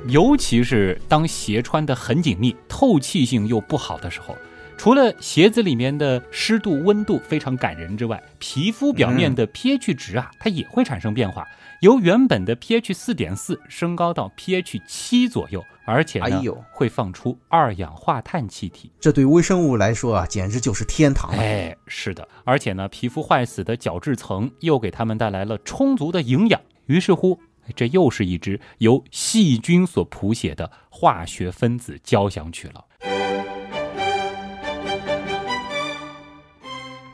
[0.07, 4.39] 尤其是当鞋穿得很紧密、透气性又不好的时候，
[4.77, 11.45] 除了鞋子里面的湿度、温度非常感人之外，皮肤表面的 pH 值啊，它也会产生变化，
[11.81, 18.93] 由原本的 pH 四点四升高到 pH 七左右，而且呢，哎呦会放出二氧化碳气体。
[19.01, 21.43] 这对微生物来说啊，简直就是天堂了。
[21.43, 32.85] 哎，是的，而且呢，皮肤坏死的角质层又给它们带来了充足的营养，于是乎，哎这又是一支由细菌所谱写的化学分子交响曲了。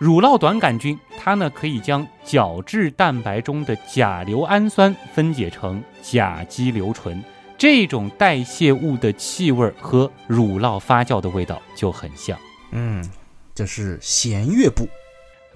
[0.01, 7.23] 乳酪短杆菌，它呢可以将角质蛋白中的甲硫氨酸分解成甲基硫醇，
[7.57, 12.39] 这种代谢物的气味和乳酪发酵的味道就很像。
[12.73, 13.05] 嗯，
[13.55, 14.89] 这是弦乐部。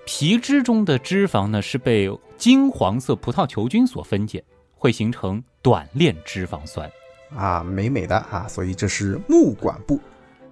[0.07, 4.43] 皮脂中的脂肪呢是被金黄色葡萄球菌所分解，
[4.75, 6.91] 会形成短链脂肪酸。
[7.37, 10.01] 啊，美美的啊，所以这是木管部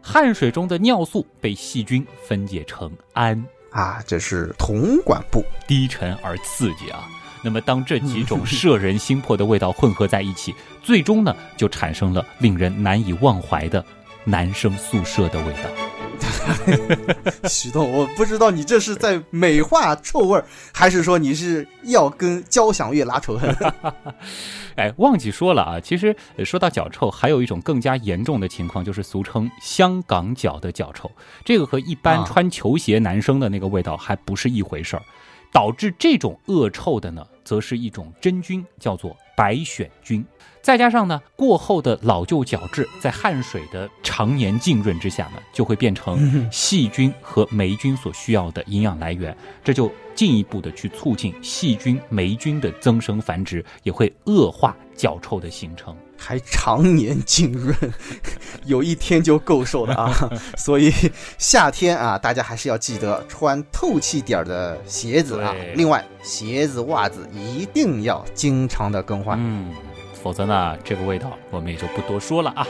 [0.03, 7.09] 汗水中的尿素被细菌分解成氨，啊，这是铜管部低沉而刺激啊。
[7.47, 13.85] 那么当这几种摄人心魄的味道混合在一起，最终呢就产生了令人难以忘怀的
[14.25, 15.71] 男生宿舍的味道。
[17.49, 23.55] 徐栋，我不知道你这是在美化臭味儿，还是说你是要跟交响乐拉仇恨？
[24.75, 31.09] 哎，忘记说了啊，其实呃说到脚臭，还有一种更加严重的情况，就是俗称香港脚的脚臭。
[31.45, 35.03] 这个和一般啊穿球鞋男生的那个味道还不是一回事儿。
[35.57, 40.23] 导致这种恶臭的呢，则是一种真菌，叫做白癣菌。
[40.61, 49.35] 再加上呢，过后的老旧角质在汗水的常年浸润之下呢，就会变成细菌和霉菌所需要的营养来源，
[49.65, 55.97] 这就进一步的去促进细菌、霉菌的增生繁殖，也会恶化脚臭的形成。
[56.17, 57.75] 还常年浸润，
[58.65, 60.31] 有一天就够受了啊！
[60.57, 60.93] 所以
[61.39, 65.55] 夏天啊，大家还是要记得穿透气点儿的鞋子啊。
[65.75, 69.39] 另外，鞋子、袜子一定要经常的更换。
[69.41, 69.73] 嗯，
[70.23, 72.67] 否则呢，这个味道我们也就不多说了啊。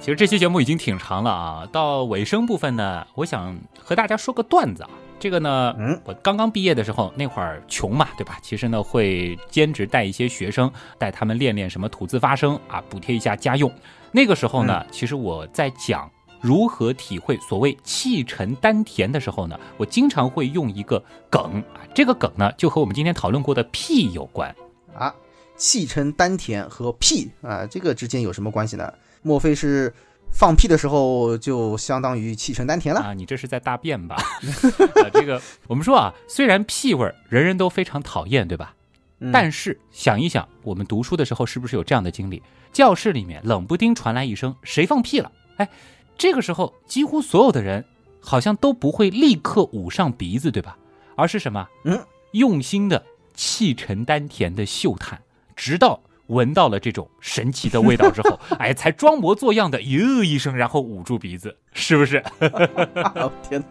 [0.00, 4.90] 其实这期节目已经挺长了啊，到尾声部分呢，我想和大家说个段子啊。
[5.20, 8.38] 这个呢，嗯，我刚刚毕业的时候，那会儿穷嘛，对吧？
[8.42, 13.70] 其实呢，会兼职带一些学生，带他们练练什么吐字发声啊，补贴一下家用。
[14.10, 16.10] 那个时候呢，其实我在讲
[16.40, 21.00] 如何体会所谓气沉丹田的时候呢，我经常会用一个
[21.30, 24.52] 梗啊，这个梗呢就和我们今天讨论过的屁有关。
[24.98, 25.14] 啊，
[25.54, 28.90] 气沉丹田和屁啊，这个之间有什么关系呢？
[29.22, 29.92] 莫非是
[30.32, 33.00] 放屁的时候就相当于气沉丹田了？
[33.00, 34.16] 啊，你这是在大便吧？
[35.02, 38.74] 啊，这个我们说啊，虽然屁味儿人人都非常讨厌，对吧？
[39.22, 42.42] 嗯但是想一想，我们读书的时候是不是有这样的经历？
[42.72, 45.68] 教室里面冷不丁传来一声“谁放屁了”，哎，
[46.16, 47.84] 这个时候几乎所有的人
[48.20, 50.78] 好像都不会立刻捂上鼻子，对吧？
[51.16, 51.68] 而是什么？
[51.84, 52.02] 嗯，
[52.32, 53.04] 用心的
[53.34, 55.20] 气沉丹田的嗅探，
[55.54, 56.00] 直到
[56.30, 62.16] 闻到了这种神奇的味道之后， 哎，才装模作样的哟一声，然后捂住鼻子，是不是？
[62.16, 63.62] 啊 天，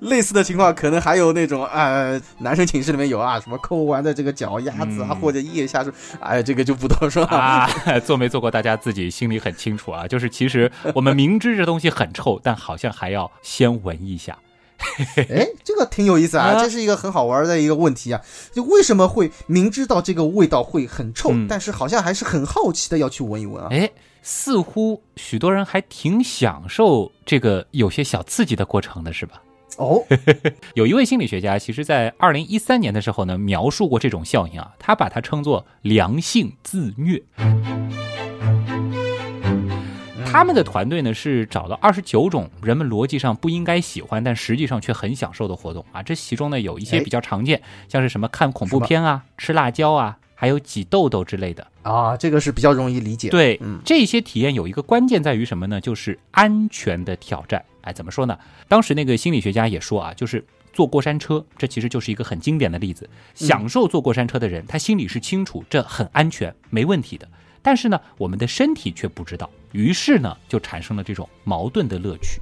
[0.00, 7.36] 类似的情况可能还有那种呃，男生寝室里面有啊，什么抠完的这个脚丫子啊，嗯或者腋下是，哎，这个就不多说了。
[7.36, 7.68] 啊，
[8.04, 10.06] 做没做过，大家自己心里很清楚啊。
[10.06, 14.38] 就是其实我们明知这东西很臭，但好像还要先闻一下。
[15.16, 18.20] 哎，这个挺有意思啊，啊这是一个很好玩的一个问题啊。
[18.52, 23.68] 就为什么会明知道这个味道会很臭，嗯但是好像还是很好奇的要去闻一闻啊？
[23.70, 23.90] 哎，
[24.22, 29.42] 似乎许多人还挺享受这个有些小刺激的过程的，是吧？
[29.76, 30.00] 哦，
[30.74, 37.20] 有一位心理学家，其实在二零一三年的时候呢，描述过这种效应啊，他把它称作良性自虐。
[40.34, 46.02] 他们的团队呢是找了二十九种人们逻辑上不应该喜欢，但实际上却很享受的活动啊。
[46.02, 51.64] 这其中呢有一些哎比较常见，像是什么看恐怖片啊、吃辣椒啊，还有挤痘痘之类的。
[51.82, 55.80] 啊，这个是比较容易理解。，对，嗯这些体验有一个关键在于什么呢？
[55.80, 57.64] 就是安全的挑战。
[57.82, 58.36] 哎，怎么说呢？
[58.66, 63.08] 当时那个心理学家也说啊，就是坐过山车，这其实就是一个很经典的例子。
[63.34, 67.28] 享受坐过山车的人，他心里是清楚这很安全，没问题的。
[67.64, 72.38] 但是呢，我们的身体却不知道，于是呢，就产生了这种矛盾的乐趣。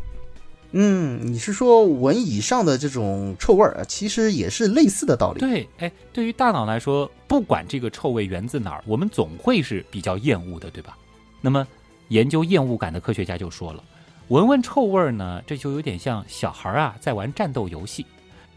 [0.72, 5.38] 嗯，你是说闻以上的这种臭味儿，其实也是类似的道理。
[5.38, 10.98] 对，哎，对于大脑来说，不管这个臭味源自哪儿，我们总会是比较厌恶的，对吧？
[11.40, 11.64] 那么，
[12.08, 13.84] 研究厌恶感的科学家就说了，
[14.28, 18.04] 闻闻臭味儿呢，这就有点像小孩儿啊在玩战斗游戏，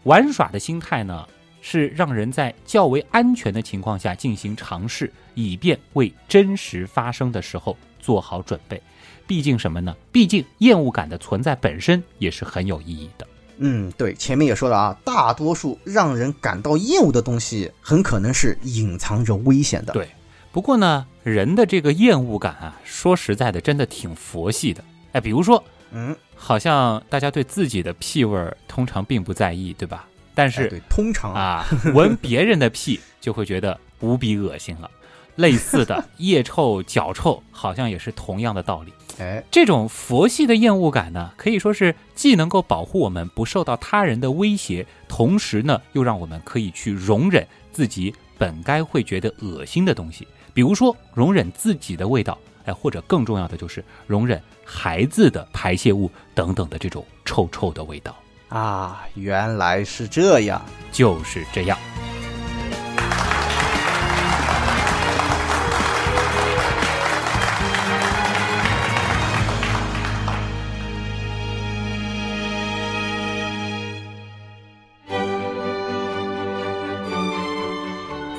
[0.02, 1.28] 玩耍的心态呢
[1.68, 8.80] 是让人在较为安全的情况下进行尝试，以便为真实发生的时候做好准备。
[9.26, 9.92] 毕竟什么呢？
[10.12, 13.26] 毕竟厌恶感的存在本身也是很有意义的。
[13.56, 19.92] 嗯，对，前面也说了啊，大多数让人感到厌恶的东西，很可能是隐藏着危险的。
[19.92, 20.08] 对
[20.52, 24.84] 不过呢，人的这个厌恶感啊，说实在的，真的挺佛系的。
[25.10, 25.60] 哎，比如说，
[25.90, 30.06] 嗯，好像大家对自己的屁味儿通常并不在意，对吧？
[30.36, 34.88] 但哎是、对，通常啊，啊，闻别人的屁就会觉得无比恶心了。
[35.36, 38.92] 类似的腋臭、脚臭，好像也是同样的道理。
[39.18, 58.16] 哎，这种佛系的厌恶感呢，可以说是既能够保护我们不受到他人的威胁，同时呢，又让我们可以去容忍自己本该会觉得恶心的东西，比如说容忍自己的味道，哎，或者更重要的就是容忍孩子的排泄物等等的这种臭臭的味道，
[58.48, 60.60] 啊，原来是这样。
[60.92, 61.78] 就是这样。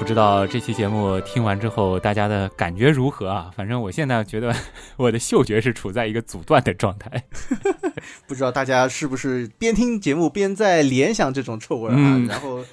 [0.07, 3.51] 知道这期节目听完之后大家的感觉如何啊？
[3.57, 4.55] 反正我现在觉得
[4.95, 7.25] 我的嗅觉是处在一个阻断的状态。
[8.25, 11.95] 不知道大家是不是边听节目边在联想这种臭味啊？
[11.97, 12.63] 嗯然后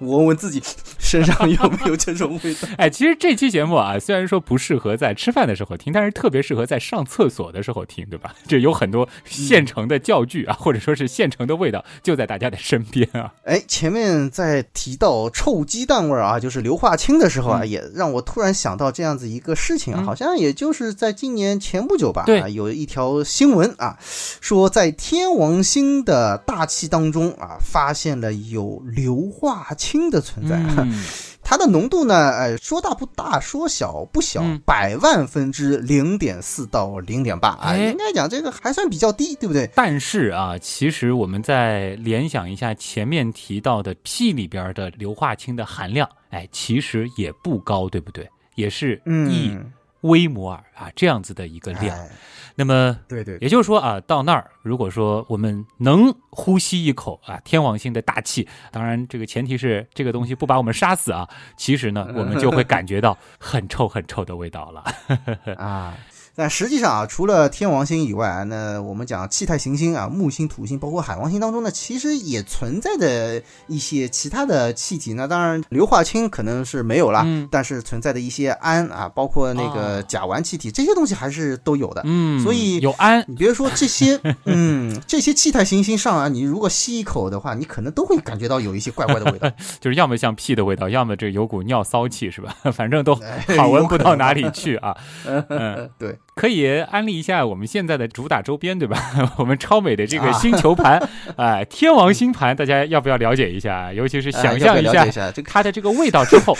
[0.00, 0.62] 闻闻自己
[0.98, 2.68] 身上有没有这种味道。
[2.76, 8.34] 哎，其实这期节目啊，虽然说不适合在吃饭的时候听，但是特别适合在上厕所的时候听，对吧？
[8.46, 13.32] 这有很多现成的教具啊，或者说是现成的味道，就在大家的身边啊。
[13.44, 17.68] 哎，前面在提到臭鸡蛋味儿啊，就是硫化氢的时候啊，嗯。
[17.68, 20.04] 也让我突然想到这样子一个事情啊，嗯。
[20.04, 23.96] 好像也就是在今年前不久吧，啊，有一条新闻啊，
[24.40, 30.56] 说在天王星的大气当中啊，发现了有硫化氢的存在。
[30.78, 31.04] 嗯，
[31.44, 39.70] 它的浓度呢，哎，说大不大，说小不小，嗯百万分之零点四到零点八啊，哎应该讲这个还算比较低，对不对？
[39.74, 48.28] 但是啊，其实我们再联想一下前面提到的 P 里边的硫化氢的含量，哎，其实也不高，对不对？
[48.54, 48.94] 也是
[49.28, 49.72] 一嗯，
[50.04, 51.94] 微摩尔啊这样子的一个量。
[51.98, 52.08] 哎
[52.56, 64.84] 那么对对，也就是说啊，到那儿，如果说我们能呼吸一口啊天王星的大气，当然这个前提是这个东西不把我们杀死啊，其实呢，我们就会 感觉到很臭很臭的味道了。
[65.58, 65.98] 啊。
[66.36, 75.14] 但实际上啊，除了天王星以外，那我们讲气态行星啊，木星、土星，包括海王星当中呢，其实也存在的一些其他的气体。
[75.14, 82.02] 那当然，硫化氢可能是没有了，嗯但是存在的一些氨啊，包括那个哦甲烷气体，这些东西还是都有的。
[82.04, 89.48] 嗯，所以有氨，你别说这些，嗯，这些气态行星上啊，你如果吸一口的话，你可能都会感觉到有一些怪怪的味道。
[89.80, 92.56] 就是要么像屁的味道，要么这有股尿骚气，是吧？
[92.74, 94.96] 反正都哎好闻不到哪里去啊。
[95.48, 98.98] 嗯，对，可以安利一下我们现在的主打周边，对吧？
[99.38, 101.00] 我们超美的这个啊星球盘，
[101.36, 103.92] 哎、天王星盘，大家要不要了解一下？
[103.92, 105.50] 尤其是想象一下了解一下这个。
[105.50, 106.56] 它的这个味道之后，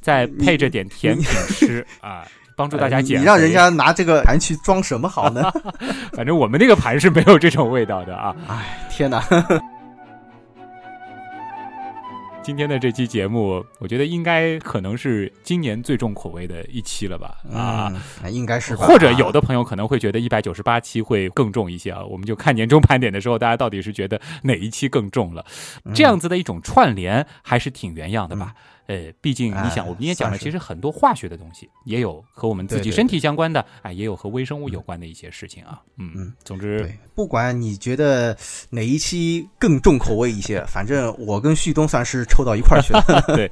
[0.00, 2.24] 再配着点甜品吃啊，
[2.56, 3.20] 帮助大家哎减肥。
[3.20, 5.50] 你让人家拿这个盘去装什么好呢？
[6.14, 8.34] 反正我们那个盘是没有这种味道的啊。
[8.48, 9.20] 哎，天哪！
[12.42, 17.36] 今天的这期节目，我觉得应该可能是今年最重口味的一期了吧？
[17.52, 17.92] 啊。
[18.22, 18.86] 嗯，应该是吧？
[18.86, 25.44] 或者有的朋友可能会觉得一百九十八期会更重一些啊，我们就看年终盘点的时候，大家到底是觉得哪一期更重了？
[25.84, 28.54] 嗯这样子的一种串联还是挺原样的吧？
[28.88, 35.80] 呃，毕竟你想，哎我们也讲了，其实很多化学的东西也有和我们自己身体相关的，啊，也有和微生物有关的一些事情啊。
[35.98, 38.36] 嗯嗯，总之，不管你觉得
[38.70, 43.02] 哪一期更重口味一些，反正我跟旭东算是抽到一块儿去了。
[43.36, 43.50] 对，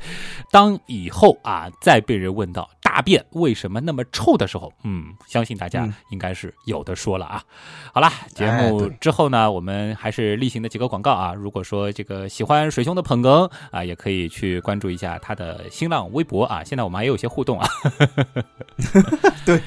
[0.50, 7.42] 当以后啊再被人问到大便为什么那么臭的时候，嗯，相信大家嗯应该是有的说了啊。
[7.92, 11.34] 好啦，节目之后呢，我们还是例行的几个广告啊。
[11.34, 16.62] 如果说这个喜欢水兄的捧哏啊，也可以去关注一下他的新浪微博啊。
[16.62, 17.68] 现在我们还有一些互动啊。
[19.44, 19.60] 对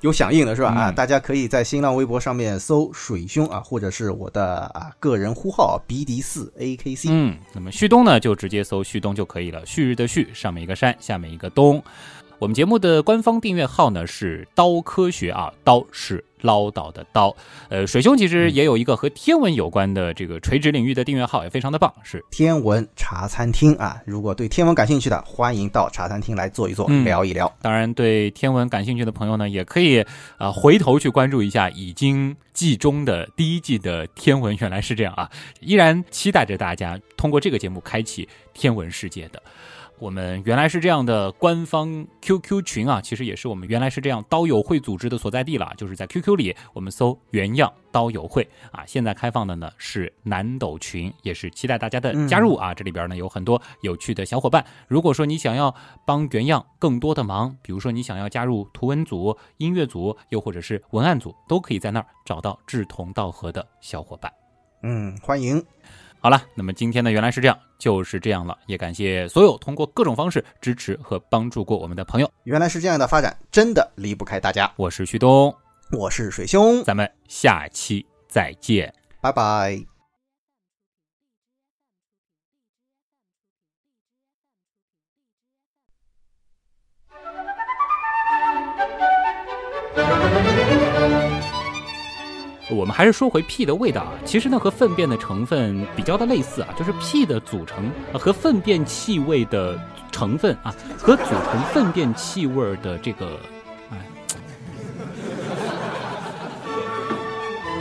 [0.00, 0.70] 有响应的是吧？
[0.70, 7.08] 啊，嗯大家可以在新浪微博上面搜“水兄”啊，或者是我的啊个人呼号 “B D 四 A K C”。
[7.12, 9.64] 嗯，那么旭东呢，就直接搜旭东就可以了。
[9.64, 11.80] 旭日的旭，上面一个山，下面一个东。
[12.40, 17.36] 我们节目的官方订阅号呢是刀科学啊，刀是唠叨的刀。
[17.68, 27.54] 呃，水兄其实也有一个和天文有关的这个垂直领域的订阅号，也非常的棒，是天文茶餐厅啊，如果对天文感兴趣的，欢迎到茶餐厅来坐一坐，嗯聊一聊。
[27.60, 30.06] 当然，对天文感兴趣的朋友呢，也可以啊、
[30.38, 34.56] 呃回头去关注一下已经季中的第一季的天文。
[34.58, 35.30] 原来是这样啊！
[35.60, 39.42] 依然期待着大家通过这个节目开启天文世界的。
[40.00, 48.82] 我们原来是这样的官方 QQ 群啊，其实也是我们原来是这样刀友会组织的所在地了，就是在 QQ 里，我们搜原样刀友会啊。
[48.86, 52.72] 现在开放的呢是南斗群，也是期待大家的加入啊。
[52.72, 55.74] 这里边呢有很多有趣的小伙伴，如果说你想要
[56.06, 64.32] 帮原样更多的忙，比如说你想要加入图文组、音乐组，又或者是文案组，都可以在那儿找到志同道合的小伙伴。
[64.82, 65.62] 嗯，欢迎。
[66.22, 68.56] 好了，那么今天呢，原来是这样，就是这样了。
[68.66, 72.30] 也感谢所有通过各种方式支持和帮助过我们的朋友。
[72.44, 74.70] 原来是这样的发展，真的离不开大家。
[74.76, 75.54] 我是旭东，
[75.90, 78.92] 我是水兄，咱们下期再见。
[79.22, 79.89] 拜拜。
[92.70, 99.78] 我们还是说回屁的味道啊，其实呢和粪便的成分比较的类似啊，就是屁的组成和粪便气味的
[100.12, 103.38] 成分啊，和组成粪便气味的这个，
[103.90, 103.98] 哎，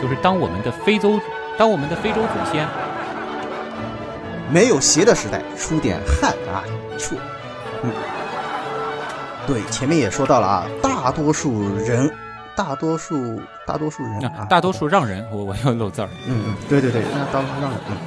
[0.02, 1.20] 就是当我们的非洲，
[1.58, 2.68] 当我们的非洲祖先
[4.52, 6.64] 没有鞋的时代，出点汗啊，
[6.98, 7.16] 出。
[9.48, 12.12] 对，前面也说到了啊，大多数人，
[12.56, 16.10] 大多数，大多数人啊，啊大多数让人，我我又漏字儿。
[16.28, 17.98] 嗯，嗯，对对对，那大多数让人，嗯。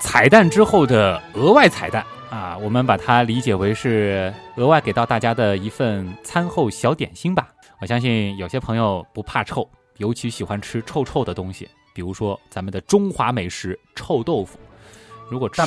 [0.00, 7.48] 彩蛋之后的额外彩蛋啊，我们把它理解为是额外给到大家的一份餐后小点心吧。
[7.80, 14.58] 我相信有些朋友不怕臭，尤其喜欢吃臭臭的东西，比如说咱们的中华美食臭豆腐。
[15.30, 15.62] 如果吃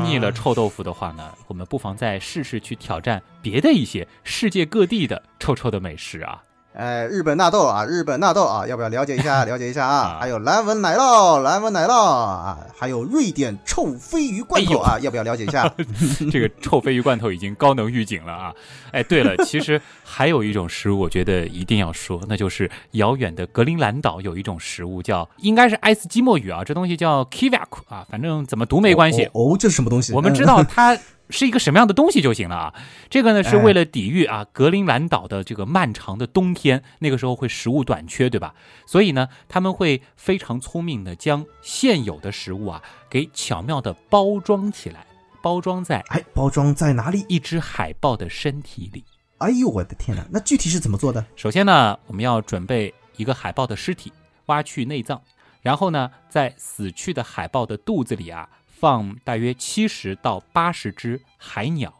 [0.00, 6.42] 腻了臭豆腐的话呢，我们不妨再试试去挑战别的一些世界各地的臭臭的美食啊。
[6.76, 9.44] 哎，日本纳豆啊，日本纳豆啊，要不要了解一下？
[9.48, 10.18] 了解一下啊啊！
[10.20, 15.66] 还有蓝纹奶酪，蓝纹奶酪啊，还有瑞典臭鲱鱼罐头啊，要不要了解一下？
[16.30, 18.52] 这个臭鲱鱼罐头已经高能预警了啊！
[18.92, 29.24] 哎，对了，其实还有一种食物，我觉得一定要说，那就是遥远的格陵兰岛有一种食物叫，应该是爱斯基摩语啊，这东西叫 kiviak 啊，反正怎么读没关系。
[29.32, 30.12] 哦，哦这是什么东西？
[30.12, 30.94] 我们知嗯道它
[31.30, 32.74] 是一个什么样的东西就行了啊。
[33.10, 38.54] 这个呢是为了抵御啊格陵兰岛的这个漫长的冬天，那个时候会食物短缺，对吧？
[38.86, 45.06] 所以呢，他们会非常聪明的将现有的食物啊给巧妙的包装起来，
[45.42, 47.24] 包装在哎，包装在哪里？
[47.28, 49.04] 一只海豹的身体里。
[49.38, 50.26] 哎呦，我的天哪！
[50.30, 51.24] 那具体是怎么做的？
[51.36, 54.10] 首先呢，我们要准备一个海豹的尸体，
[54.46, 55.20] 挖去内脏，
[55.60, 58.48] 然后呢，在死去的海豹的肚子里啊，
[58.78, 61.92] 放大约七十到八十只海鸟，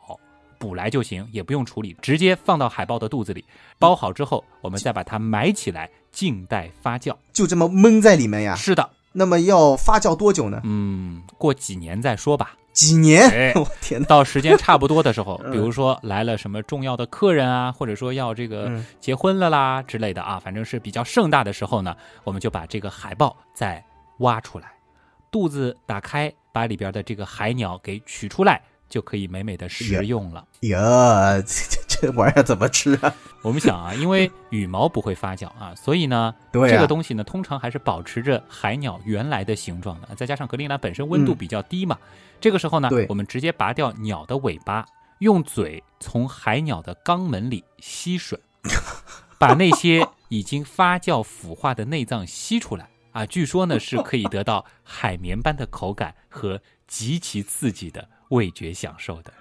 [0.58, 3.44] 捕来就行，也不用处理，直接放到海豹的肚子里，
[3.78, 7.16] 包好之后，我们再把它埋起来，静待发酵。
[7.32, 8.54] 就这么闷在里面呀？
[8.54, 10.60] 是的，那么要发酵多久呢？
[10.64, 12.54] 嗯，过几年再说吧。
[12.72, 13.22] 几年？
[13.30, 14.06] 哎 我天哪！
[14.06, 23.82] 到时间差不多的时候， 嗯比如说来了什么重要的客人啊，或者说要这个嗯结婚了啦之类的啊，反正是比较盛大的时候呢，我们就把这个海豹再
[24.18, 24.68] 挖出来，
[25.30, 30.46] 肚子打开，把里边的这个海鸟给取出来，就可以美美的食用了。
[30.60, 33.14] 呀， 这这这玩意儿怎么吃啊？
[33.42, 40.14] 我们想啊，因为羽毛不会发酵啊，所以呢，对啊这个东西呢，通常还是保持着海鸟原来的形状的。
[40.14, 41.98] 再加上格陵兰本身温度嗯比较低嘛，
[42.40, 44.84] 这个时候呢，我们直接拔掉鸟的尾巴，
[45.18, 48.36] 用嘴从海鸟的肛门里吸吮，
[49.38, 53.26] 把那些已经发酵腐化的内脏吸出来啊。
[53.26, 59.32] 据说呢，是可以得到海绵般的口感和极其刺激的味觉享受的。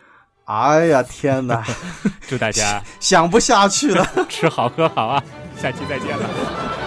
[0.45, 1.63] 哎呀，天哪，
[2.27, 4.05] 祝大家想不下去了。
[4.29, 5.23] 吃好喝好啊！
[5.57, 6.84] 下期再见了。